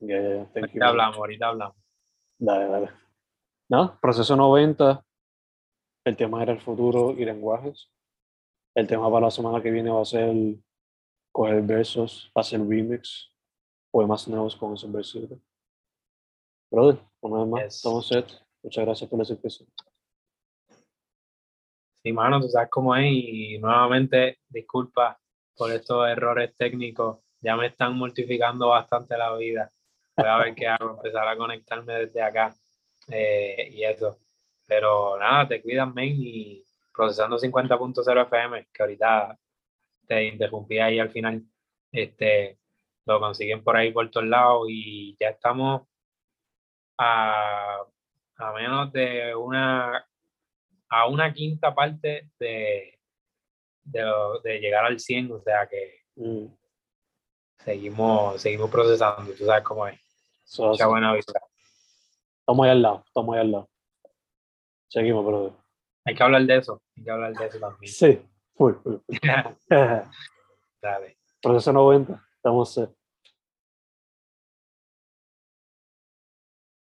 Yeah, 0.00 0.20
yeah, 0.20 0.46
ahorita 0.54 0.86
hablamos, 0.86 1.16
ahorita 1.16 1.48
hablamos. 1.48 1.76
Dale, 2.38 2.66
dale. 2.66 2.90
No, 3.68 3.98
proceso 4.00 4.36
90. 4.36 5.02
El 6.04 6.16
tema 6.16 6.42
era 6.42 6.52
el 6.52 6.60
futuro 6.60 7.12
y 7.12 7.24
lenguajes. 7.24 7.90
El 8.74 8.86
tema 8.86 9.10
para 9.10 9.26
la 9.26 9.30
semana 9.30 9.60
que 9.60 9.70
viene 9.70 9.90
va 9.90 10.02
a 10.02 10.04
ser 10.04 10.34
coger 11.32 11.62
versos, 11.62 12.30
hacer 12.34 12.60
remix 12.60 13.32
poemas 13.96 14.28
nuevos 14.28 14.54
con 14.56 14.74
esos 14.74 14.92
versículos. 14.92 15.38
Brother, 16.70 16.98
una 17.22 17.38
vez 17.38 17.48
más, 17.48 17.76
estamos 17.76 18.06
set. 18.06 18.26
Muchas 18.62 18.84
gracias 18.84 19.08
por 19.08 19.18
la 19.18 19.24
suscripción. 19.24 19.70
Sí, 22.02 22.12
mano, 22.12 22.38
tú 22.38 22.46
sabes 22.46 22.68
cómo 22.70 22.94
es 22.94 23.06
y 23.10 23.58
nuevamente 23.58 24.40
disculpa 24.50 25.18
por 25.56 25.72
estos 25.72 26.06
errores 26.10 26.54
técnicos. 26.58 27.20
Ya 27.40 27.56
me 27.56 27.68
están 27.68 27.96
mortificando 27.96 28.68
bastante 28.68 29.16
la 29.16 29.34
vida. 29.34 29.72
Voy 30.14 30.26
a 30.26 30.38
ver 30.40 30.54
qué 30.54 30.66
hago, 30.66 30.90
empezar 30.90 31.26
a 31.26 31.36
conectarme 31.38 31.94
desde 31.94 32.20
acá 32.20 32.54
eh, 33.08 33.70
y 33.72 33.82
eso. 33.82 34.18
Pero 34.66 35.18
nada, 35.18 35.48
te 35.48 35.62
cuidas, 35.62 35.94
men, 35.94 36.14
y 36.18 36.62
procesando 36.94 37.38
50.0 37.38 38.22
FM, 38.26 38.68
que 38.74 38.82
ahorita 38.82 39.38
te 40.06 40.24
interrumpí 40.26 40.80
ahí 40.80 40.98
al 40.98 41.08
final. 41.08 41.42
Este, 41.90 42.58
lo 43.06 43.20
consiguen 43.20 43.62
por 43.62 43.76
ahí 43.76 43.92
por 43.92 44.10
todos 44.10 44.26
lados 44.26 44.66
y 44.68 45.16
ya 45.18 45.28
estamos 45.28 45.82
a, 46.98 47.78
a 48.36 48.52
menos 48.52 48.92
de 48.92 49.34
una 49.34 50.06
a 50.88 51.08
una 51.08 51.32
quinta 51.32 51.74
parte 51.74 52.30
de, 52.38 52.98
de, 53.84 54.60
llegar 54.60 54.84
al 54.84 55.00
100, 55.00 55.32
o 55.32 55.40
sea 55.40 55.68
que 55.68 56.00
mm. 56.16 56.46
seguimos, 57.58 58.40
seguimos 58.40 58.70
procesando, 58.70 59.32
tú 59.32 59.44
sabes 59.44 59.64
cómo 59.64 59.86
es. 59.86 59.98
Mucha 60.58 60.86
buena 60.86 61.12
vista. 61.12 61.40
Estamos 62.40 62.64
ahí 62.64 62.70
al 62.70 62.82
lado, 62.82 63.04
estamos 63.04 63.34
ahí 63.34 63.40
al 63.40 63.52
lado. 63.52 63.70
Seguimos, 64.88 65.26
brother. 65.26 65.52
Hay 66.04 66.14
que 66.14 66.22
hablar 66.22 66.42
de 66.42 66.56
eso, 66.56 66.80
hay 66.96 67.02
que 67.02 67.10
hablar 67.10 67.32
de 67.32 67.46
eso 67.46 67.58
también. 67.58 67.92
Sí, 67.92 68.22
fui, 68.54 68.72
fui. 68.74 69.00
Dale. 70.80 71.18
Proceso 71.42 71.72
90, 71.72 72.24
estamos... 72.36 72.80